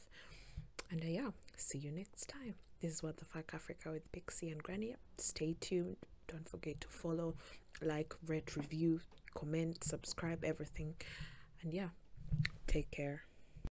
And 0.90 1.02
uh, 1.04 1.08
yeah 1.08 1.30
see 1.58 1.78
you 1.78 1.92
next 1.92 2.28
time. 2.28 2.56
This 2.82 2.94
is 2.94 3.04
what 3.04 3.18
the 3.18 3.26
fuck 3.26 3.54
africa 3.54 3.92
with 3.92 4.12
pixie 4.12 4.50
and 4.50 4.62
granny. 4.62 4.96
Stay 5.18 5.56
tuned. 5.60 5.98
Don't 6.28 6.48
forget 6.48 6.82
to 6.82 6.88
follow 6.88 7.36
like 7.82 8.14
rate 8.28 8.56
review 8.56 9.00
comment 9.34 9.84
subscribe 9.84 10.44
everything. 10.44 10.96
And 11.62 11.74
yeah 11.74 11.90
take 12.68 12.90
care 12.92 13.24